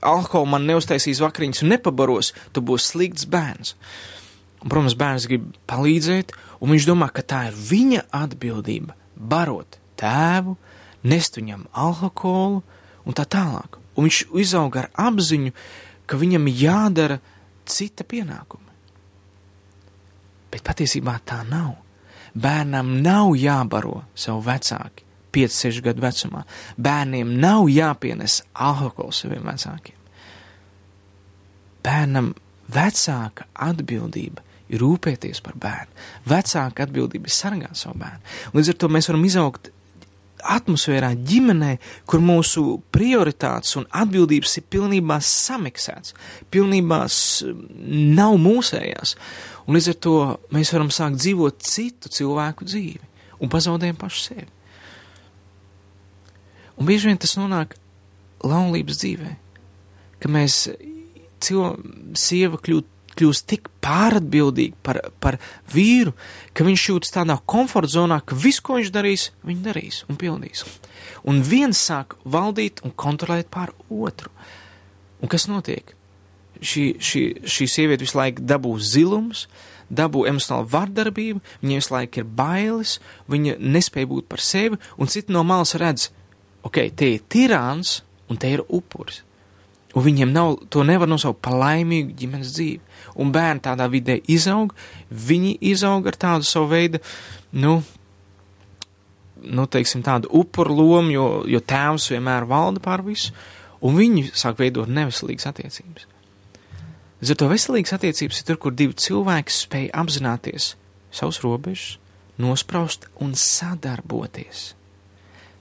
alkoholu, 0.00 0.52
man 0.56 0.68
neuztaisīs 0.68 1.22
vakariņas 1.24 1.64
un 1.64 1.74
nepabaros, 1.74 2.32
tu 2.52 2.64
būsi 2.64 2.92
slikts 2.92 3.28
bērns. 3.30 3.76
Un, 4.62 4.70
protams, 4.72 4.96
bērns 4.98 5.28
grib 5.30 5.50
palīdzēt, 5.70 6.32
un 6.60 6.72
viņš 6.72 6.86
domā, 6.88 7.10
ka 7.14 7.22
tā 7.22 7.46
ir 7.50 7.58
viņa 7.70 8.06
atbildība 8.16 8.96
barot 9.16 9.78
tēvu, 10.00 10.56
nest 11.06 11.38
viņam 11.38 11.66
alkoholu, 11.72 12.62
un 13.06 13.16
tā 13.16 13.26
tālāk. 13.30 13.78
Un 13.96 14.08
viņš 14.08 14.26
izauga 14.42 14.84
ar 14.84 14.90
apziņu, 15.08 15.54
ka 16.06 16.18
viņam 16.20 16.48
jādara 16.50 17.20
cita 17.68 18.04
pienākuma. 18.04 18.72
Bet 20.52 20.64
patiesībā 20.66 21.18
tā 21.26 21.42
nav. 21.48 21.74
Bērnam 22.36 22.98
nav 23.04 23.34
jābaro 23.40 24.02
savu 24.14 24.42
vecāki 24.44 25.04
5, 25.36 25.52
6 25.52 25.84
gadu 25.84 26.04
vecumā. 26.04 26.42
Bērniem 26.80 27.36
nav 27.40 27.68
jāpienes 27.72 28.40
alkohols 28.52 29.22
saviem 29.24 29.44
vecākiem. 29.44 29.96
Bērnam 31.84 32.32
vecāka 32.72 33.46
atbildība 33.68 34.44
ir 34.72 34.82
rūpēties 34.82 35.42
par 35.44 35.58
bērnu. 35.62 35.92
Vecāka 36.28 36.86
atbildība 36.86 37.30
ir 37.30 37.36
sargāt 37.36 37.78
savu 37.78 38.00
bērnu. 38.02 38.36
Līdz 38.56 38.72
ar 38.72 38.78
to 38.80 38.90
mēs 38.92 39.10
varam 39.10 39.26
izaugt 39.28 39.70
atmosfērā, 40.44 41.12
ģimenē, 41.26 41.76
kur 42.08 42.20
mūsu 42.24 42.80
prioritātes 42.94 43.76
un 43.80 43.86
atbildības 43.90 44.58
ir 44.60 44.66
pilnībā 44.72 45.18
samiksēts, 45.24 46.14
pilnībā 46.52 47.02
nav 48.16 48.36
mūsējās. 48.42 49.16
Un 49.66 49.78
līdz 49.78 49.90
ar 49.92 49.98
to 50.06 50.16
mēs 50.54 50.72
varam 50.74 50.92
sākt 50.94 51.20
dzīvot 51.22 51.62
citu 51.64 52.12
cilvēku 52.12 52.68
dzīvi. 52.68 53.04
un 53.36 53.50
pazaudējam 53.52 53.96
pašu 54.00 54.20
sevi. 54.22 54.46
Un 56.80 56.88
bieži 56.88 57.10
vien 57.10 57.18
tas 57.20 57.34
nonāk 57.36 57.74
laulības 58.44 59.00
dzīvē, 59.02 59.32
ka 60.20 60.30
mēs 60.32 60.68
cilvēku 61.44 62.16
sieva 62.16 62.60
kļūt, 62.60 62.88
kļūst 63.16 63.46
tik 63.50 63.70
pāratbildīga 63.84 64.76
par, 64.86 65.00
par 65.22 65.38
vīru, 65.72 66.14
ka 66.56 66.66
viņš 66.66 66.86
jūtas 66.90 67.14
tādā 67.16 67.38
komforta 67.48 67.94
zonā, 67.96 68.20
ka 68.24 68.38
visu, 68.38 68.62
ko 68.66 68.78
viņš 68.78 68.92
darīs, 68.94 69.30
viņš 69.46 69.62
darīs 69.64 70.02
un 70.10 70.20
pildīs. 70.20 70.64
Un 71.26 71.42
viens 71.46 71.78
sāk 71.78 72.16
valdīt 72.24 72.82
un 72.86 72.94
kontrolēt 72.94 73.50
pār 73.52 73.72
otru. 73.90 74.32
Un 75.22 75.32
kas 75.32 75.48
notiek? 75.50 75.94
Šī, 76.56 76.84
šī, 77.02 77.22
šī 77.44 77.66
sieviete 77.68 78.06
visu 78.06 78.16
laiku 78.16 78.44
dabū 78.46 78.72
zilums, 78.80 79.44
dabū 79.92 80.24
emocionālu 80.28 80.70
vardarbību, 80.72 81.42
viņai 81.62 81.80
visu 81.80 81.94
laiku 81.94 82.22
ir 82.22 82.30
bailes, 82.38 82.96
viņa 83.30 83.58
nespēja 83.60 84.10
būt 84.10 84.28
par 84.30 84.42
sevi, 84.42 84.80
un 84.96 85.12
citi 85.12 85.34
no 85.34 85.44
malas 85.46 85.76
redz, 85.78 86.08
ok, 86.66 86.80
te 86.96 87.12
ir 87.16 87.26
tirāns 87.30 88.00
un 88.30 88.40
te 88.40 88.50
ir 88.56 88.64
upuris. 88.66 89.25
Un 89.96 90.04
viņiem 90.04 90.32
nav, 90.32 90.58
to 90.68 90.84
nevar 90.84 91.08
nosaukt 91.08 91.40
par 91.44 91.56
laimīgu 91.56 92.12
ģimenes 92.18 92.52
dzīvi. 92.52 92.80
Un 93.16 93.30
bērni 93.32 93.64
tādā 93.64 93.86
vidē 93.88 94.18
izaug, 94.28 94.74
viņi 95.08 95.54
izaug 95.72 96.08
ar 96.10 96.18
tādu 96.20 96.44
savu 96.44 96.68
veidu, 96.74 97.00
nu, 97.56 97.78
nu 99.40 99.64
teiksim, 99.72 100.02
tādu 100.04 100.28
upuru 100.36 100.76
lomu, 100.76 101.14
jo, 101.14 101.28
jo 101.48 101.62
tēvs 101.64 102.10
vienmēr 102.12 102.44
valda 102.50 102.82
pār 102.84 103.04
visu, 103.06 103.32
un 103.80 103.96
viņi 103.96 104.26
sāk 104.36 104.60
veidot 104.60 104.90
neveselīgas 104.90 105.48
attiecības. 105.48 106.04
Līdz 107.22 107.32
ar 107.32 107.38
to 107.40 107.48
veselīgas 107.48 107.94
attiecības 107.96 108.42
ir 108.42 108.48
tur, 108.50 108.58
kur 108.60 108.76
divi 108.76 108.98
cilvēki 109.00 109.54
spēj 109.54 109.86
apzināties 109.96 110.74
savus 111.08 111.40
robežas, 111.40 111.96
nospraust 112.36 113.08
un 113.24 113.32
sadarboties. 113.32 114.74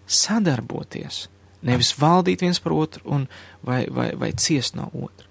Sadarboties 0.06 1.30
Nevis 1.66 1.94
valdīt 2.00 2.44
viens 2.44 2.60
par 2.62 2.76
otru 2.76 3.02
un 3.06 3.28
vai, 3.66 3.86
vai, 3.90 4.12
vai 4.20 4.32
ciest 4.34 4.76
no 4.76 4.90
otra. 4.94 5.28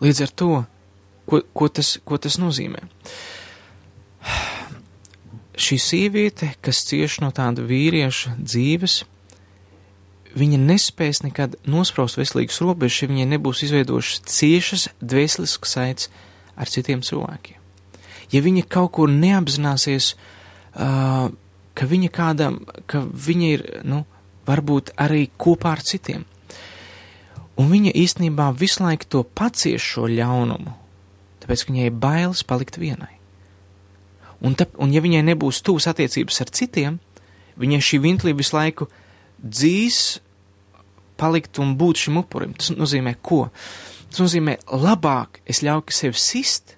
Līdz 0.00 0.22
ar 0.24 0.32
to, 0.32 0.50
ko, 1.28 1.42
ko, 1.52 1.68
tas, 1.68 1.98
ko 2.04 2.16
tas 2.16 2.38
nozīmē? 2.40 2.82
Šī 5.60 5.76
sieviete, 5.76 6.54
kas 6.64 6.80
cieš 6.88 7.18
no 7.20 7.28
tāda 7.36 7.62
vīrieša 7.68 8.38
dzīves, 8.40 9.02
viņa 10.40 10.58
nespēs 10.62 11.22
nekad 11.24 11.56
nospraust 11.68 12.18
veselīgas 12.20 12.60
robežas, 12.62 13.02
ja 13.02 13.10
viņai 13.10 13.28
nebūs 13.34 13.64
izveidojušas 13.66 14.22
ciešas 14.30 14.88
dvēseliskas 15.02 15.74
saites 15.76 16.10
ar 16.56 16.70
citiem 16.70 17.02
cilvēkiem. 17.04 17.58
Ja 18.30 18.42
viņa 18.44 18.66
kaut 18.70 18.92
kur 18.96 19.10
neapzināsies, 19.10 20.14
uh, 20.14 21.30
ka 21.74 21.88
viņa 21.90 22.10
kādam, 22.14 22.60
ka 22.90 23.02
viņa 23.02 23.50
ir, 23.56 23.66
nu, 23.88 24.04
varbūt 24.50 24.94
arī 25.00 25.28
kopā 25.40 25.76
ar 25.76 25.84
citiem. 25.86 26.26
Un 27.60 27.68
viņa 27.70 27.92
īstenībā 27.96 28.50
visu 28.56 28.84
laiku 28.84 29.08
to 29.08 29.22
pacieš 29.36 29.94
šo 29.94 30.06
ļaunumu, 30.10 30.72
tāpēc 31.42 31.66
viņai 31.68 31.88
ir 31.90 31.98
bailes 32.02 32.44
palikt 32.46 32.78
vienai. 32.80 33.12
Un, 34.40 34.56
tā, 34.56 34.64
un 34.80 34.92
ja 34.94 35.02
viņai 35.04 35.20
nebūs 35.28 35.60
tuvas 35.64 35.90
attiecības 35.90 36.40
ar 36.40 36.52
citiem, 36.56 36.98
viņai 37.60 37.80
šī 37.84 38.00
vintlība 38.00 38.40
visu 38.40 38.56
laiku 38.56 38.88
dzīs 39.40 40.20
palikt 41.20 41.60
un 41.60 41.76
būt 41.76 42.06
šim 42.06 42.22
upurim. 42.22 42.54
Tas 42.56 42.72
nozīmē 42.72 43.18
ko? 43.20 43.48
Tas 44.08 44.24
nozīmē 44.24 44.56
labāk 44.72 45.42
es 45.44 45.60
ļauju 45.66 45.94
sev 45.94 46.16
sist, 46.16 46.76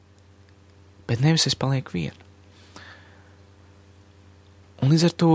bet 1.06 1.22
nevis 1.22 1.46
es 1.46 1.58
palieku 1.58 1.94
viena. 1.94 2.18
Un 4.82 4.90
līdz 4.90 5.06
ar 5.06 5.14
to 5.14 5.32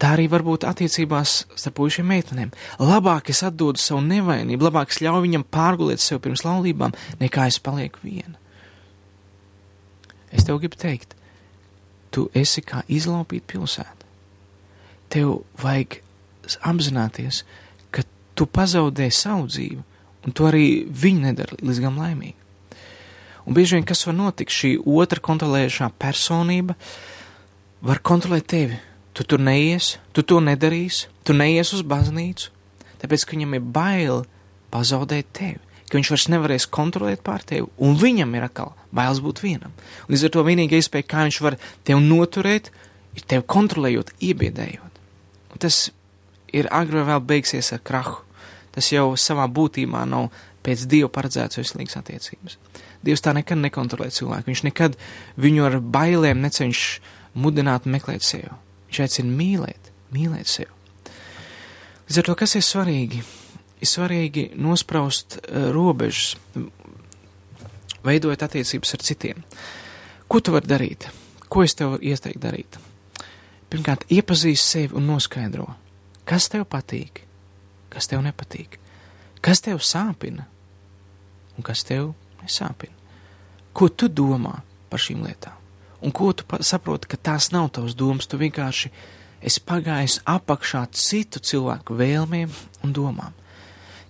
Tā 0.00 0.14
arī 0.16 0.30
var 0.32 0.40
būt 0.46 0.64
attiecībās 0.64 1.32
starp 1.60 1.76
puišiem 1.76 2.06
un 2.06 2.12
meitenēm. 2.14 2.52
Labāk 2.80 3.28
es 3.34 3.42
atdodu 3.44 3.80
savu 3.82 4.00
nevainību, 4.06 4.64
labāk 4.64 4.94
es 4.94 5.02
ļauju 5.04 5.26
viņam 5.26 5.44
pārgulēt 5.52 6.00
sev 6.00 6.22
pirms 6.24 6.44
laulībām, 6.46 6.94
nekā 7.20 7.44
es 7.50 7.60
palieku 7.60 8.00
viena. 8.06 8.38
Es 10.32 10.46
tev 10.48 10.62
gribu 10.62 10.78
teikt, 10.80 11.12
tu 12.14 12.30
esi 12.32 12.64
kā 12.64 12.80
izlaupīta 12.88 13.52
pilsēta. 13.52 14.08
Tev 15.12 15.42
vajag 15.60 16.00
apzināties, 16.64 17.44
ka 17.92 18.06
tu 18.38 18.46
pazaudē 18.48 19.10
savu 19.12 19.50
dzīvi, 19.50 19.82
un 20.24 20.36
to 20.36 20.48
arī 20.48 20.66
viņi 20.88 21.26
nedara 21.28 21.60
līdz 21.60 21.84
gam 21.84 22.00
laimīgi. 22.00 22.36
Un 23.44 23.56
bieži 23.56 23.76
vien, 23.76 23.84
kas 23.88 24.06
var 24.06 24.16
notikt, 24.16 24.52
šī 24.54 24.76
otra 24.80 25.20
kontrolējošā 25.24 25.90
personība 26.00 26.76
var 27.84 28.00
kontrolēt 28.04 28.48
tevi, 28.52 28.76
Tu 29.14 29.26
tur 29.26 29.42
neies, 29.42 29.96
tu 30.14 30.22
to 30.22 30.38
nedarīsi, 30.44 31.08
tu 31.26 31.34
neies 31.34 31.72
uz 31.74 31.82
baznīcu, 31.82 32.52
tāpēc, 33.02 33.24
ka 33.26 33.34
viņam 33.34 33.56
ir 33.58 33.64
bail 33.74 34.22
pazaudēt 34.70 35.32
tevi, 35.34 35.58
ka 35.90 35.98
viņš 35.98 36.10
vairs 36.12 36.28
nevarēs 36.30 36.68
kontrolēt 36.70 37.24
pār 37.26 37.42
tevi, 37.42 37.66
un 37.82 37.98
viņam 37.98 38.36
ir 38.38 38.46
atkal 38.46 38.74
bailes 38.94 39.22
būt 39.24 39.42
vienam. 39.42 39.74
Līdz 40.10 40.28
ar 40.28 40.34
to 40.36 40.44
vienīgā 40.46 40.78
iespēja, 40.78 41.08
kā 41.10 41.24
viņš 41.26 41.40
var 41.42 41.58
tevi 41.86 42.04
noturēt, 42.06 42.70
ir 43.18 43.26
tevi 43.26 43.46
kontrolējot, 43.50 44.14
iebiedējot. 44.22 45.02
Un 45.50 45.62
tas 45.62 45.88
ir 46.54 46.70
agri 46.70 47.00
vai 47.00 47.14
vēl 47.14 47.26
beigsies 47.32 47.72
ar 47.74 47.82
krahu. 47.82 48.20
Tas 48.70 48.92
jau 48.92 49.10
savā 49.18 49.48
būtībā 49.50 50.04
nav 50.06 50.30
pēc 50.64 50.86
Dieva 50.90 51.10
paredzēts 51.12 51.58
veselīgas 51.58 51.98
attiecības. 51.98 52.58
Dievs 53.02 53.24
tā 53.24 53.32
nekad 53.34 53.58
nekontrolē 53.58 54.10
cilvēku. 54.14 54.50
Viņš 54.50 54.64
nekad 54.68 54.98
viņu 55.40 55.66
ar 55.66 55.78
bailēm 55.80 56.42
necenš 56.44 57.00
mudināt 57.34 57.88
meklēt 57.88 58.26
sevi. 58.26 58.52
Viņš 58.90 59.00
aicina 59.04 59.36
mīlēt, 59.38 59.90
mīlēt 60.10 60.50
sevi. 60.50 60.70
Līdz 62.08 62.18
ar 62.18 62.26
to, 62.26 62.34
kas 62.40 62.56
ir 62.58 62.64
svarīgi, 62.66 63.20
ir 63.78 63.88
svarīgi 63.88 64.48
nospraust 64.58 65.38
uh, 65.38 65.70
robežas, 65.70 66.34
veidojot 68.02 68.42
attiecības 68.42 68.96
ar 68.96 69.04
citiem. 69.06 69.44
Ko 70.30 70.40
tu 70.42 70.54
vari 70.54 70.70
darīt? 70.70 71.06
Ko 71.50 71.62
es 71.62 71.76
tev 71.78 72.00
ieteiktu 72.02 72.42
darīt? 72.42 72.78
Pirmkārt, 73.70 74.08
iepazīst 74.10 74.66
sevi 74.66 74.98
un 74.98 75.06
noskaidro, 75.06 75.68
kas 76.26 76.48
tev 76.50 76.66
patīk, 76.70 77.22
kas 77.90 78.10
tev 78.10 78.24
nepatīk, 78.26 78.80
kas 79.38 79.62
tev 79.62 79.78
sāpina 79.78 80.48
un 81.54 81.66
kas 81.66 81.86
tev 81.86 82.12
nesāpina. 82.42 82.96
Ko 83.70 83.86
tu 83.94 84.10
domā 84.10 84.56
par 84.90 85.02
šīm 85.02 85.22
lietām? 85.22 85.59
Un 86.02 86.12
ko 86.12 86.32
tu 86.32 86.44
saproti, 86.64 87.10
ka 87.10 87.16
tās 87.16 87.50
nav 87.54 87.70
tavas 87.76 87.96
domas, 87.98 88.28
tu 88.28 88.40
vienkārši 88.40 88.90
esi 89.40 89.62
pagājis 89.66 90.20
apakšā 90.28 90.86
citu 90.96 91.40
cilvēku 91.40 91.96
vēlmēm 91.96 92.50
un 92.84 92.96
domām. 92.96 93.36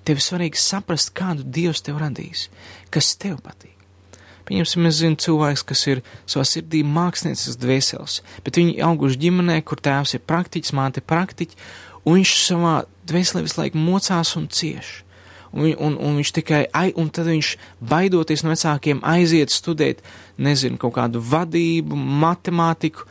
Tev 0.04 0.18
ir 0.18 0.24
svarīgi 0.24 0.58
saprast, 0.58 1.12
kādu 1.14 1.44
Dievs 1.44 1.84
tev 1.84 2.00
radīs, 2.00 2.48
kas 2.90 3.12
tev 3.20 3.38
patīk. 3.44 3.76
Pieņemsim, 4.48 4.86
es 4.88 4.96
zinu 4.98 5.18
cilvēks, 5.20 5.62
kas 5.62 5.84
ir 5.86 6.00
savā 6.26 6.42
sirdī 6.48 6.80
mākslinieces 6.82 7.58
dvēseles, 7.60 8.16
bet 8.42 8.58
viņi 8.58 8.80
auguši 8.82 9.20
ģimenē, 9.22 9.60
kur 9.62 9.78
tēvs 9.78 10.16
ir 10.16 10.24
praktiķis, 10.26 10.74
māte 10.74 11.04
praktiķi, 11.04 11.58
un 12.02 12.18
viņš 12.18 12.32
savā 12.48 12.74
dvēselē 13.06 13.44
visu 13.46 13.60
laiku 13.60 13.78
mocās 13.78 14.34
un 14.40 14.48
cieš 14.50 15.04
un, 15.52 15.70
un, 15.78 15.96
un 15.98 16.18
viņš 16.20 16.32
tikai, 16.38 16.64
ai, 16.76 16.90
un 16.98 17.10
tad 17.12 17.28
viņš 17.30 17.54
baidoties 17.90 18.44
no 18.44 18.52
vecākiem 18.52 19.02
aiziet 19.06 19.52
studēt, 19.54 20.02
nezinu, 20.38 20.78
kaut 20.80 20.96
kādu 20.98 21.22
vadību, 21.22 21.96
matemātiku, 21.96 23.06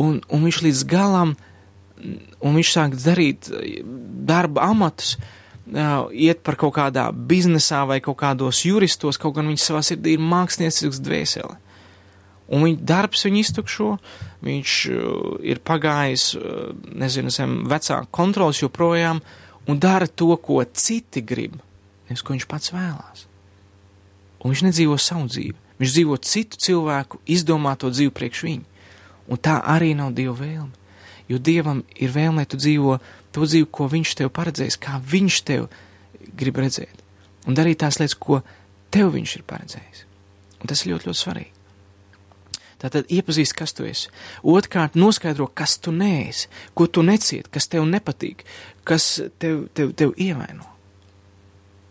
un, 0.00 0.20
un 0.28 0.46
viņš 0.46 0.62
līdz 0.66 0.84
galam, 0.90 1.34
un 2.42 2.58
viņš 2.58 2.72
sāk 2.74 2.96
darīt 3.00 3.48
darba 4.28 4.68
amatus, 4.72 5.16
uh, 5.16 6.08
iet 6.12 6.42
par 6.44 6.58
kaut 6.60 6.76
kādā 6.76 7.08
biznesā 7.12 7.84
vai 7.88 8.00
kaut 8.04 8.20
kādos 8.20 8.64
juristos, 8.66 9.20
kaut 9.20 9.38
gan 9.38 9.48
viņš 9.50 9.68
savā 9.68 9.84
sirdī 9.86 10.16
ir 10.16 10.24
māksliniecisks 10.24 11.02
dvēsele. 11.02 11.60
Un 12.52 12.66
viņa 12.66 12.82
darbs 12.84 13.22
viņu 13.24 13.38
iztukšo, 13.40 13.92
viņš 14.44 14.74
uh, 14.92 15.38
ir 15.46 15.62
pagājis, 15.64 16.34
nezinu, 17.00 17.32
zem 17.32 17.62
vecāku 17.70 18.12
kontrols 18.12 18.60
joprojām, 18.60 19.22
uh, 19.22 19.38
un 19.68 19.78
dara 19.78 20.06
to, 20.06 20.30
ko 20.36 20.62
citi 20.64 21.22
grib, 21.22 21.56
nevis 22.08 22.24
ko 22.24 22.34
viņš 22.34 22.48
pats 22.50 22.72
vēlās. 22.74 23.26
Un 24.42 24.50
viņš 24.50 24.64
nedzīvo 24.66 24.98
savu 24.98 25.28
dzīvi, 25.30 25.56
viņš 25.78 25.96
dzīvo 25.96 26.18
citu 26.26 26.58
cilvēku 26.66 27.22
izdomāto 27.30 27.90
dzīvi 27.92 28.14
priekš 28.14 28.44
viņu. 28.48 28.68
Un 29.30 29.38
tā 29.38 29.60
arī 29.62 29.92
nav 29.94 30.12
Dieva 30.16 30.34
vēlme. 30.34 30.72
Jo 31.30 31.38
Dievam 31.38 31.84
ir 31.94 32.10
vēlme, 32.12 32.42
lai 32.42 32.50
tu 32.50 32.58
dzīvo 32.58 32.98
to 33.32 33.46
dzīvi, 33.46 33.68
ko 33.70 33.86
Viņš 33.88 34.16
tev 34.18 34.32
paredzējis, 34.34 34.80
kā 34.82 34.98
Viņš 34.98 35.38
tev 35.48 35.68
grib 36.36 36.58
redzēt. 36.58 37.02
Un 37.46 37.56
darīt 37.58 37.80
tās 37.82 38.00
lietas, 38.02 38.18
ko 38.18 38.42
tev 38.92 39.14
Viņš 39.14 39.36
ir 39.38 39.46
paredzējis. 39.48 40.04
Un 40.60 40.70
tas 40.70 40.82
ir 40.82 40.92
ļoti, 40.92 41.08
ļoti 41.08 41.22
svarīgi. 41.22 41.61
Tātad 42.82 43.10
iepazīst, 43.14 43.54
kas 43.54 43.74
tu 43.78 43.86
esi. 43.86 44.10
Otrkārt, 44.42 44.96
noskaidro, 44.98 45.46
kas 45.54 45.76
tu 45.78 45.94
neesi, 45.94 46.48
ko 46.74 46.88
tu 46.90 47.04
neciet, 47.06 47.46
kas 47.52 47.70
tev 47.70 47.86
nepatīk, 47.86 48.42
kas 48.88 49.20
tev, 49.38 49.68
tev, 49.74 49.92
tev 49.98 50.14
ievaino. 50.18 50.66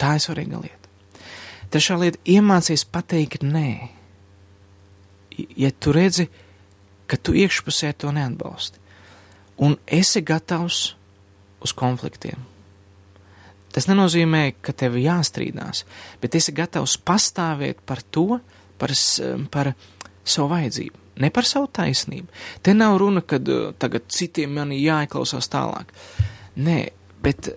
Tā 0.01 0.17
ir 0.17 0.23
svarīga 0.23 0.59
lieta. 0.59 0.91
Trešā 1.71 1.95
lieta- 2.01 2.19
iemācies 2.35 2.83
pateikt 2.83 3.45
nē. 3.47 3.89
Ja 5.55 5.71
tu 5.71 5.93
redzi, 5.95 6.27
ka 7.07 7.17
tu 7.17 7.31
iekšpusē 7.31 7.93
to 7.97 8.11
neatbalsti. 8.11 8.79
Un 9.57 9.77
esi 9.87 10.21
gatavs 10.21 10.95
uz 11.61 11.73
konfliktiem. 11.73 12.39
Tas 13.71 13.87
nenozīmē, 13.87 14.55
ka 14.61 14.73
tev 14.73 14.97
jāstrīdās, 14.99 15.85
bet 16.21 16.35
esi 16.35 16.51
gatavs 16.51 16.97
pastāvēt 16.97 17.79
par 17.85 18.01
to, 18.11 18.41
par, 18.77 18.89
par 19.51 19.73
savu 20.23 20.51
vajadzību, 20.53 20.97
ne 21.23 21.29
par 21.33 21.47
savu 21.47 21.69
taisnību. 21.73 22.27
Te 22.63 22.73
nav 22.77 22.97
runa, 23.01 23.23
ka 23.25 23.39
uh, 23.41 23.71
tagad 23.81 24.07
citiem 24.11 24.53
manī 24.57 24.81
jāieklausās 24.83 25.49
tālāk. 25.51 25.91
Nē, 26.61 26.79
bet, 27.23 27.51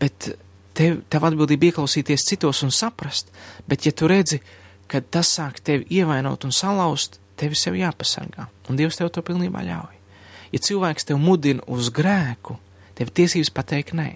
bet 0.00 0.32
tev, 0.76 1.00
tev 1.08 1.28
atbildība 1.28 1.70
ieklausīties 1.70 2.26
citos 2.28 2.62
un 2.66 2.72
saprast, 2.74 3.32
bet 3.68 3.86
ja 3.86 3.94
tu 3.94 4.10
redzi, 4.10 4.40
ka 4.90 5.00
tas 5.00 5.30
sāk 5.38 5.62
tevi 5.64 5.86
ievainot 6.00 6.44
un 6.44 6.54
salauzt, 6.54 7.18
tevi 7.40 7.56
sev 7.58 7.76
jāpasargā, 7.78 8.48
un 8.68 8.78
Dievs 8.78 8.98
tev 8.98 9.10
to 9.14 9.24
pilnībā 9.24 9.64
ļauj. 9.66 10.00
Ja 10.52 10.60
cilvēks 10.60 11.08
tev 11.08 11.20
mudina 11.20 11.64
uz 11.72 11.88
grēku, 11.94 12.58
tev 12.98 13.12
tiesības 13.16 13.50
pateikt 13.56 13.96
nē. 13.96 14.10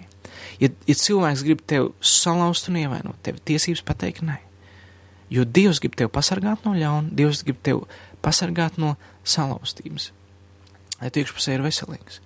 Ja, 0.61 0.69
ja 0.69 0.95
cilvēks 0.95 1.43
grib 1.45 1.63
tevi 1.69 1.89
salauzt 2.01 2.69
un 2.69 2.77
ievainot, 2.83 3.17
tev 3.25 3.41
tiesības 3.45 3.81
pateikt 3.87 4.25
nē. 4.25 4.37
Jo 5.33 5.43
Dievs 5.43 5.81
grib 5.83 5.97
tevi 5.99 6.11
pasargāt 6.13 6.63
no 6.65 6.75
ļauna, 6.77 7.11
Dievs 7.11 7.43
grib 7.47 7.59
tevi 7.65 7.83
pasargāt 8.23 8.79
no 8.79 8.95
salauztības. 9.27 10.11
Lai 11.01 11.11
tu 11.13 11.21
iekšpusē 11.21 11.57
ir 11.57 11.65
veselīgs. 11.65 12.21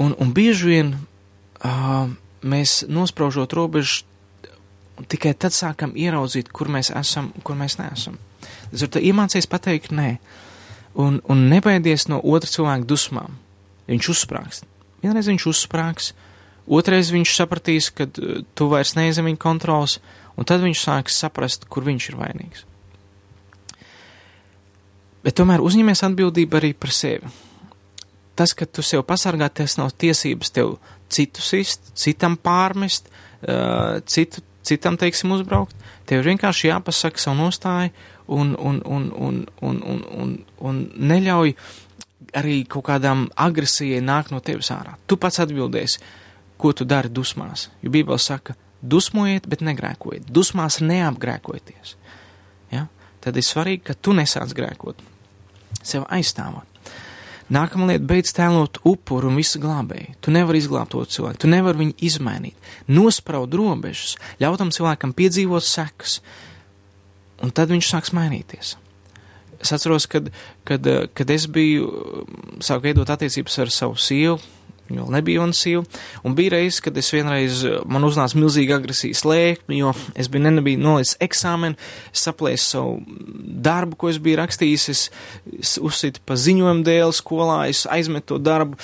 Un, 0.00 0.14
un 0.20 0.32
bieži 0.36 0.68
vien 0.68 0.92
uh, 0.96 2.12
mēs 2.46 2.82
nospraužot 2.88 3.52
robežu, 3.56 4.04
tikai 5.08 5.32
tad 5.34 5.56
sākam 5.56 5.94
ieraudzīt, 5.96 6.50
kur 6.52 6.68
mēs 6.72 6.92
esam, 6.96 7.30
kur 7.44 7.56
mēs 7.58 7.78
neesam. 7.80 8.18
Ar 8.70 8.92
to 8.92 9.00
iemācies 9.02 9.48
pateikt 9.50 9.92
nē, 9.94 10.18
un, 10.94 11.20
un 11.28 11.46
nebaidies 11.50 12.06
no 12.10 12.20
otra 12.22 12.50
cilvēka 12.50 12.88
dusmām. 12.88 13.38
Viņš 13.90 14.10
uzsprāgs. 14.12 14.62
Vienreiz 15.02 15.30
viņš 15.30 15.46
uzsprāgs, 15.50 16.12
otrais 16.70 17.10
viņš 17.10 17.34
sapratīs, 17.34 17.90
ka 17.90 18.06
tu 18.06 18.68
vairs 18.70 18.94
neizem 18.98 19.26
viņa 19.26 19.40
kontrols, 19.40 19.98
un 20.36 20.48
tad 20.48 20.64
viņš 20.64 20.82
sāks 20.82 21.18
saprast, 21.22 21.66
kur 21.70 21.86
viņš 21.86 22.10
ir 22.10 22.18
vainīgs. 22.20 22.66
Bet 25.24 25.36
tomēr 25.36 25.60
uzņemies 25.60 26.04
atbildību 26.06 26.60
arī 26.60 26.72
par 26.72 26.92
sevi. 26.96 27.28
Tas, 28.38 28.54
ka 28.56 28.64
tu 28.64 28.82
sev 28.86 29.02
pasargā, 29.04 29.50
tas 29.52 29.76
nav 29.76 29.92
tiesības 30.00 30.54
tev 30.56 30.78
citu 31.12 31.42
sist, 31.44 31.90
citam 31.98 32.38
pārmest, 32.40 33.10
uh, 33.44 34.00
citu, 34.08 34.40
citam, 34.64 34.96
teiksim, 35.00 35.34
uzbraukt. 35.36 35.76
Tev 36.08 36.22
ir 36.22 36.32
vienkārši 36.32 36.70
jāpasaka 36.70 37.20
savu 37.20 37.36
nostāju 37.42 37.92
un, 38.32 38.54
un, 38.56 38.80
un, 38.86 39.10
un, 39.12 39.44
un, 39.60 39.82
un, 39.92 40.02
un, 40.22 40.34
un 40.70 40.80
neļauj 40.96 41.54
arī 42.36 42.62
kaut 42.70 42.86
kādām 42.88 43.26
agresijai 43.36 44.00
nāk 44.04 44.30
no 44.32 44.40
tevis 44.44 44.70
ārā. 44.72 44.96
Tu 45.06 45.18
pats 45.20 45.42
atbildēsi, 45.42 46.00
ko 46.60 46.72
tu 46.76 46.86
dari 46.88 47.10
dusmās. 47.12 47.68
Jo 47.82 47.92
Bībele 47.92 48.20
saka, 48.20 48.54
dusmojiet, 48.82 49.46
bet 49.50 49.62
negrēkojiet. 49.66 50.28
Dusmās 50.30 50.80
neapgrēkojieties. 50.84 51.94
Ja? 52.72 52.86
Tad 53.20 53.36
ir 53.36 53.46
svarīgi, 53.46 53.84
ka 53.90 53.94
tu 53.94 54.14
nesāc 54.16 54.54
grēkot, 54.56 55.00
sev 55.82 56.06
aizstāvot. 56.08 56.66
Nākamā 57.50 57.88
lieta- 57.90 58.06
beidz 58.12 58.30
tēlot 58.30 58.78
upuru 58.86 59.26
un 59.28 59.36
visu 59.36 59.58
glābēju. 59.58 60.14
Tu 60.22 60.30
nevari 60.30 60.60
izglābt 60.62 60.90
to 60.90 61.02
cilvēku, 61.02 61.38
tu 61.38 61.48
nevari 61.48 61.78
viņu 61.78 61.94
izmainīt. 61.98 62.54
Nospraud 62.86 63.50
robežas, 63.50 64.16
ļaut 64.40 64.58
tam 64.58 64.70
cilvēkam 64.70 65.12
piedzīvot 65.12 65.62
sekas, 65.62 66.20
un 67.42 67.50
tad 67.50 67.68
viņš 67.68 67.90
sāks 67.90 68.12
mainīties. 68.12 68.76
Es 69.60 69.72
atceros, 69.72 70.06
kad, 70.06 70.30
kad, 70.64 70.86
kad 71.12 71.30
es 71.30 71.46
biju 71.46 72.24
sāku 72.60 72.82
veidot 72.82 73.10
attiecības 73.10 73.58
ar 73.58 73.66
savu 73.66 73.96
sievu, 73.96 74.40
Viņa 74.90 75.04
vēl 75.04 75.12
nebija 75.14 75.42
un 75.44 75.52
sīva. 75.54 75.84
Un 76.26 76.34
bija 76.38 76.56
reizes, 76.56 76.80
kad 76.82 76.96
es 76.98 77.12
vienreiz 77.14 77.62
man 77.86 78.04
uznāca 78.06 78.38
milzīga 78.38 78.80
agresijas 78.80 79.22
lēkme, 79.28 79.76
jo 79.78 79.92
es 80.18 80.30
biju 80.32 80.48
nebiju 80.48 80.80
nolicis 80.82 81.18
eksāmenu, 81.22 81.78
es 82.10 82.24
saplēsu 82.26 82.66
savu 82.74 82.96
darbu, 83.68 83.98
ko 84.00 84.10
es 84.10 84.18
biju 84.22 84.40
rakstījis, 84.40 84.88
es, 84.90 85.04
es 85.60 85.76
uzsitu 85.78 86.24
pa 86.26 86.34
ziņojumu 86.40 86.82
dēļ 86.88 87.14
skolā, 87.20 87.60
es 87.70 87.84
aizmetu 87.90 88.34
to 88.34 88.40
darbu 88.42 88.80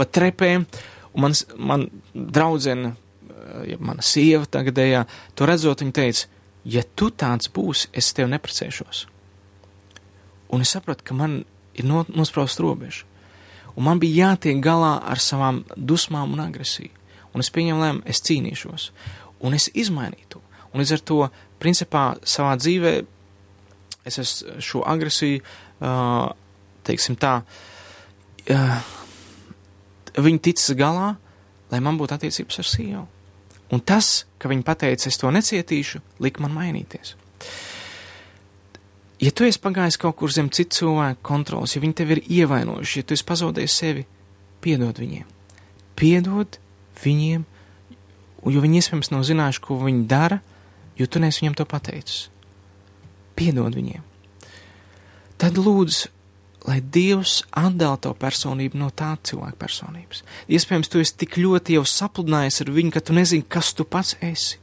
pa 0.00 0.08
trepēm, 0.08 0.64
un 1.12 1.26
man, 1.26 1.36
man 1.60 1.86
draudzene, 2.14 2.94
ja 3.68 3.76
mana 3.84 4.04
sieva 4.06 4.48
tagadējā, 4.48 5.04
to 5.36 5.48
redzot, 5.50 5.84
viņa 5.84 5.96
teica, 6.00 6.40
ja 6.64 6.86
tu 6.96 7.10
tāds 7.12 7.52
būsi, 7.52 7.92
es 7.92 8.08
tev 8.16 8.32
neprecēšos. 8.32 9.04
Un 10.50 10.64
es 10.64 10.72
sapratu, 10.72 11.04
ka 11.04 11.14
man 11.14 11.42
ir 11.76 11.86
nospraust 11.86 12.62
robežu 12.64 13.09
un 13.76 13.86
man 13.86 14.00
bija 14.02 14.30
jātiek 14.30 14.60
galā 14.64 14.96
ar 15.06 15.22
savām 15.22 15.62
dusmām 15.76 16.34
un 16.34 16.42
agresiju. 16.44 16.92
Un 17.34 17.44
es 17.44 17.50
pieņemu 17.54 17.82
lēmumu, 17.84 18.06
es 18.10 18.22
cīnīšos, 18.26 18.88
un 19.46 19.54
es 19.54 19.68
izmainīju 19.70 20.30
to. 20.34 20.42
Un 20.72 20.82
līdz 20.82 20.94
ar 20.96 21.04
to, 21.06 21.18
principā, 21.62 22.04
savā 22.26 22.56
dzīvē 22.58 22.94
es 24.08 24.18
esmu 24.22 24.58
šo 24.64 24.82
agresiju, 24.90 25.42
uh, 25.42 26.32
teiksim 26.86 27.18
tā, 27.20 27.36
uh, 28.50 28.92
viņi 30.18 30.42
ticis 30.48 30.74
galā, 30.78 31.14
lai 31.70 31.82
man 31.84 32.00
būtu 32.00 32.16
attiecības 32.16 32.62
ar 32.62 32.70
sievu. 32.72 33.06
Un 33.70 33.82
tas, 33.86 34.24
ka 34.42 34.50
viņi 34.50 34.66
pateica, 34.66 35.06
es 35.06 35.20
to 35.20 35.30
necietīšu, 35.30 36.02
lika 36.18 36.42
man 36.42 36.56
mainīties 36.56 37.14
ja 39.20 39.30
tu 39.30 39.46
esi 39.46 39.60
pagājis 39.60 39.98
kaut 40.00 40.16
kur 40.20 40.32
zem 40.32 40.50
citu 40.54 40.80
cilvēku 40.80 41.22
kontrols, 41.26 41.76
ja 41.76 41.82
viņi 41.82 41.96
tevi 42.00 42.16
ir 42.16 42.22
ievainojuši, 42.40 43.02
ja 43.02 43.06
tu 43.06 43.16
esi 43.16 43.26
pazaudējis 43.28 43.78
sevi, 43.82 44.06
piedod 44.64 45.00
viņiem. 45.00 45.26
Piedod 46.00 46.60
viņiem, 47.04 47.44
jo 48.48 48.62
viņi 48.64 48.80
iespējams 48.80 49.12
nav 49.12 49.26
zinājuši, 49.28 49.64
ko 49.64 49.80
viņi 49.82 50.06
dara, 50.08 50.40
jo 50.96 51.08
tu 51.08 51.20
neesi 51.22 51.44
viņam 51.44 51.58
to 51.60 51.68
pateicis. 51.68 52.22
Piedod 53.36 53.76
viņiem. 53.76 54.02
Tad 55.40 55.56
lūdzu, 55.56 56.10
lai 56.68 56.80
Dievs 56.84 57.40
atdala 57.56 57.96
tavu 57.96 58.18
personību 58.20 58.76
no 58.80 58.90
tā 58.92 59.14
cilvēka 59.24 59.56
personības. 59.60 60.24
Iespējams, 60.52 60.90
tu 60.92 61.00
esi 61.00 61.16
tik 61.22 61.38
ļoti 61.40 61.78
jau 61.78 61.86
sapludinājies 61.88 62.60
ar 62.64 62.72
viņu, 62.74 62.92
ka 62.92 63.04
tu 63.04 63.16
nezini, 63.16 63.46
kas 63.48 63.72
tu 63.76 63.86
pats 63.88 64.18
esi. 64.20 64.58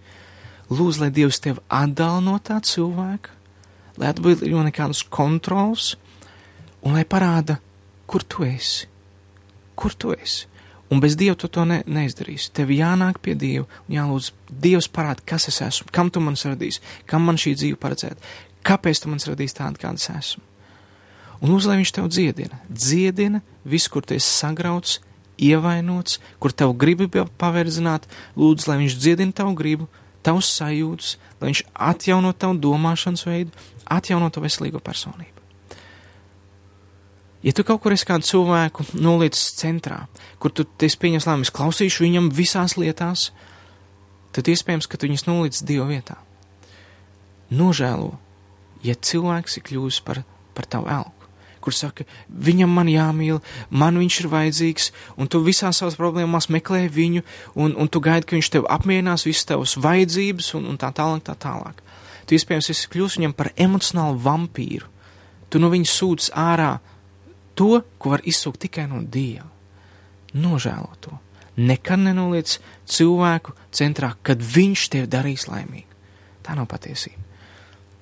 Lūdzu, 0.69 1.01
lai 1.01 1.09
Dievs 1.15 1.41
tevi 1.41 1.63
atdala 1.73 2.21
no 2.21 2.35
tā 2.43 2.59
cilvēka, 2.61 3.36
lai 3.97 4.11
atbrīvo 4.11 4.63
nekādus 4.65 5.03
kontrols 5.03 5.95
un 6.85 6.95
lai 6.97 7.05
parāda, 7.05 7.57
kur 8.07 8.23
tu 8.23 8.45
esi. 8.47 8.87
Kur 9.77 9.93
tu 9.93 10.13
esi? 10.15 10.47
Un 10.87 11.01
bez 11.03 11.17
Dieva 11.19 11.35
tu 11.35 11.49
to 11.51 11.65
ne, 11.67 11.81
neizdarīsi. 11.83 12.53
Tev 12.55 12.71
jānāk 12.71 13.19
pie 13.19 13.35
Dieva 13.35 13.65
un 13.87 13.95
jālūdz 13.97 14.31
Dievs 14.47 14.87
parāda, 14.87 15.23
kas 15.27 15.49
es 15.51 15.59
esmu, 15.65 15.89
kam 15.91 16.11
tu 16.13 16.23
man 16.23 16.39
radīsi, 16.39 16.79
kam 17.05 17.27
man 17.27 17.39
šī 17.39 17.57
dzīve 17.57 17.79
paredzēta, 17.81 18.21
kāpēc 18.67 19.03
tu 19.03 19.11
man 19.11 19.19
radīsi 19.19 19.57
tādu, 19.59 19.81
kāda 19.81 19.99
es 19.99 20.07
esmu. 20.13 20.45
Un 21.43 21.51
lūdzu, 21.51 21.69
lai 21.69 21.81
viņš 21.81 21.91
tev 21.93 22.07
dziedina, 22.09 22.61
dziedina 22.71 23.43
visu, 23.67 23.91
kur 23.93 24.05
tu 24.07 24.15
esi 24.15 24.31
sagrauts, 24.31 25.01
ievainots, 25.37 26.17
kur 26.41 26.55
tev 26.55 26.73
gribi 26.79 27.09
paverdzināt, 27.11 28.07
lūdzu, 28.39 28.71
lai 28.71 28.79
viņš 28.81 28.95
dziedina 28.97 29.35
tavu 29.35 29.53
gribu, 29.59 29.89
tavus 30.25 30.49
sajūtas, 30.55 31.17
lai 31.41 31.51
viņš 31.51 31.63
atjauno 31.91 32.33
tavu 32.33 32.57
domāšanas 32.63 33.27
veidu, 33.27 33.67
atjauno 33.93 34.29
tavu 34.33 34.47
veselīgo 34.47 34.81
personību. 34.83 35.43
Ja 37.45 37.53
tu 37.53 37.63
kaut 37.63 37.83
kur 37.83 37.93
esi 37.93 38.07
kādu 38.09 38.25
cilvēku 38.27 38.83
nolicis 38.97 39.53
centrā, 39.59 40.05
kur 40.41 40.51
tu 40.51 40.65
esi 40.83 40.97
pieņems 40.99 41.27
lēmumus, 41.29 41.53
klausīšu 41.53 42.03
viņam 42.03 42.31
visās 42.33 42.75
lietās, 42.79 43.29
tad 44.35 44.49
iespējams, 44.51 44.89
ka 44.89 44.97
tu 44.97 45.07
viņus 45.07 45.27
nolicis 45.29 45.65
Dieva 45.67 45.85
vietā. 45.87 46.17
Nožēlo, 47.53 48.17
ja 48.83 48.97
cilvēks 48.97 49.59
ir 49.59 49.67
kļuvis 49.69 50.01
par, 50.03 50.25
par 50.57 50.67
tavu 50.67 50.89
elku 50.91 51.17
kur 51.67 51.75
saka, 51.75 52.05
viņam 52.31 52.71
man 52.71 52.87
jāmīl, 52.87 53.41
man 53.75 53.97
viņš 53.99 54.21
ir 54.21 54.29
vajadzīgs, 54.31 54.85
un 55.19 55.27
tu 55.27 55.41
visās 55.43 55.81
savas 55.81 55.97
problēmās 55.99 56.47
meklē 56.53 56.85
viņu, 56.87 57.25
un, 57.59 57.73
un 57.75 57.89
tu 57.91 57.99
gaidi, 57.99 58.23
ka 58.23 58.37
viņš 58.37 58.49
tev 58.53 58.69
apmierinās 58.71 59.27
visas 59.27 59.49
tavas 59.49 59.75
vajadzības, 59.83 60.53
un, 60.55 60.69
un 60.71 60.79
tā 60.79 60.93
tālāk, 60.95 61.25
tā 61.27 61.35
tālāk. 61.35 61.83
Tu 62.27 62.35
iespējams 62.35 62.71
esi 62.73 62.89
kļūst 62.91 63.21
viņam 63.21 63.33
par 63.37 63.53
emocionālu 63.55 64.19
vampīru. 64.19 64.89
Tu 65.47 65.61
no 65.63 65.69
viņa 65.71 65.87
sūdz 65.87 66.31
ārā 66.35 66.73
to, 67.55 67.79
ko 67.97 68.11
var 68.13 68.25
izsūkt 68.27 68.65
tikai 68.65 68.87
no 68.91 68.99
Dieva. 69.01 69.47
Nožēlo 70.35 70.91
to. 71.01 71.15
Nekad 71.57 72.03
nenoliec 72.03 72.57
cilvēku 72.85 73.55
centrā, 73.73 74.11
kad 74.21 74.43
viņš 74.43 74.89
tevi 74.93 75.09
darīs 75.09 75.47
laimīgu. 75.49 75.87
Tā 76.45 76.53
nav 76.59 76.67
patiesība. 76.69 77.23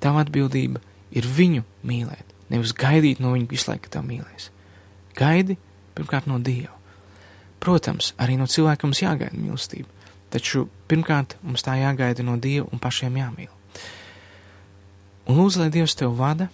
Tava 0.03 0.25
atbildība 0.25 0.81
ir 1.15 1.29
viņu 1.29 1.63
mīlēt. 1.87 2.33
Nevis 2.51 2.75
gaidīt 2.77 3.21
no 3.23 3.31
viņa 3.33 3.47
visu 3.49 3.71
laiku, 3.71 3.87
ka 3.87 3.95
tev 3.95 4.09
mīlēs. 4.09 4.49
Gaidi 5.15 5.55
pirmkārt 5.95 6.27
no 6.27 6.41
Dieva. 6.43 6.75
Protams, 7.63 8.11
arī 8.21 8.35
no 8.37 8.49
cilvēka 8.51 8.85
mums 8.85 9.01
jāgaida 9.01 9.37
mīlestība, 9.39 9.87
taču 10.33 10.67
pirmkārt 10.91 11.37
mums 11.41 11.63
tā 11.65 11.79
jāgaida 11.79 12.25
no 12.25 12.35
Dieva 12.41 12.67
un 12.69 12.81
pašiem 12.83 13.15
jāmīl. 13.21 13.54
Un 15.25 15.39
lūdzu, 15.39 15.63
lai 15.63 15.71
Dievs 15.73 15.97
tev 15.97 16.13
vada 16.19 16.49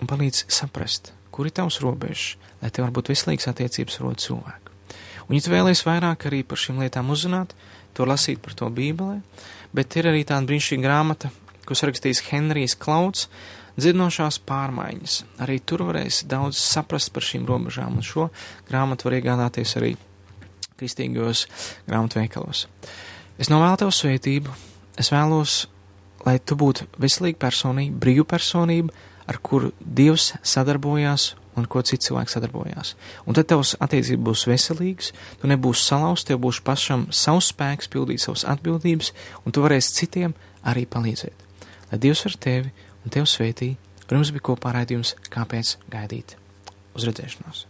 un 0.00 0.10
palīdz 0.10 0.46
saprast, 0.52 1.12
kur 1.30 1.46
ir 1.46 1.54
tavs 1.54 1.78
robežas, 1.84 2.34
lai 2.62 2.72
tev 2.74 2.88
varbūt 2.88 3.12
veselīgas 3.12 3.50
attiecības 3.52 4.00
otru 4.00 4.22
cilvēku. 4.24 4.72
Un, 5.26 5.36
ja 5.36 5.42
tu 5.42 5.52
vēlies 5.52 5.84
vairāk 5.86 6.26
arī 6.28 6.42
par 6.46 6.58
šīm 6.58 6.80
lietām 6.82 7.10
uzzināt, 7.14 7.54
to 7.94 8.06
lasīt 8.06 8.42
par 8.42 8.54
to 8.58 8.68
Bībelē, 8.70 9.20
bet 9.74 9.94
ir 9.98 10.10
arī 10.10 10.24
tāda 10.26 10.46
brīnišķīga 10.48 10.84
grāmata, 10.84 11.30
ko 11.66 11.74
sarakstījis 11.78 12.24
Henrijs 12.28 12.76
Klauds, 12.78 13.28
dzirdinošās 13.76 14.40
pārmaiņas. 14.48 15.16
Arī 15.44 15.58
tur 15.62 15.84
varēs 15.88 16.24
daudz 16.28 16.58
saprast 16.60 17.12
par 17.14 17.26
šīm 17.26 17.46
robežām, 17.48 17.98
un 17.98 18.06
šo 18.06 18.28
grāmatu 18.68 19.08
var 19.08 19.18
iegādāties 19.18 19.76
arī 19.80 19.94
kristīgos 20.80 21.46
grāmatveikalos. 21.88 22.66
Es 23.38 23.50
novēlu 23.52 23.80
tev 23.82 23.92
svētību, 23.92 24.52
es 25.00 25.12
vēlos, 25.12 25.66
lai 26.26 26.38
tu 26.42 26.58
būtu 26.58 26.88
veselīga 27.00 27.38
personība, 27.46 28.00
brīva 28.02 28.26
personība, 28.36 28.94
ar 29.26 29.38
kuru 29.42 29.72
Dievs 29.80 30.32
sadarbojās 30.42 31.34
un 31.56 31.66
ko 31.70 31.80
cits 31.86 32.08
cilvēks 32.08 32.36
sadarbojās. 32.36 32.92
Un 33.24 33.36
tad 33.36 33.48
tavs 33.50 33.74
attiecības 33.80 34.24
būs 34.26 34.44
veselīgas, 34.50 35.12
tu 35.40 35.50
nebūsi 35.50 35.86
salauzts, 35.88 36.26
tev 36.28 36.42
būs 36.44 36.60
pašam 36.66 37.06
savs 37.10 37.52
spēks 37.54 37.90
pildīt 37.92 38.22
savas 38.22 38.44
atbildības, 38.48 39.12
un 39.44 39.56
tu 39.56 39.64
varēsi 39.64 39.94
citiem 40.02 40.36
arī 40.66 40.84
palīdzēt. 40.90 41.46
Lai 41.92 42.02
Dievs 42.02 42.26
ar 42.28 42.36
tevi 42.36 42.74
un 43.04 43.14
tevi 43.14 43.30
svētī, 43.30 43.70
un 44.10 44.18
jums 44.18 44.34
bija 44.34 44.48
kopā 44.50 44.74
raidījums, 44.76 45.16
kāpēc 45.32 45.78
gaidīt 45.92 46.36
uz 46.96 47.08
redzēšanos. 47.08 47.66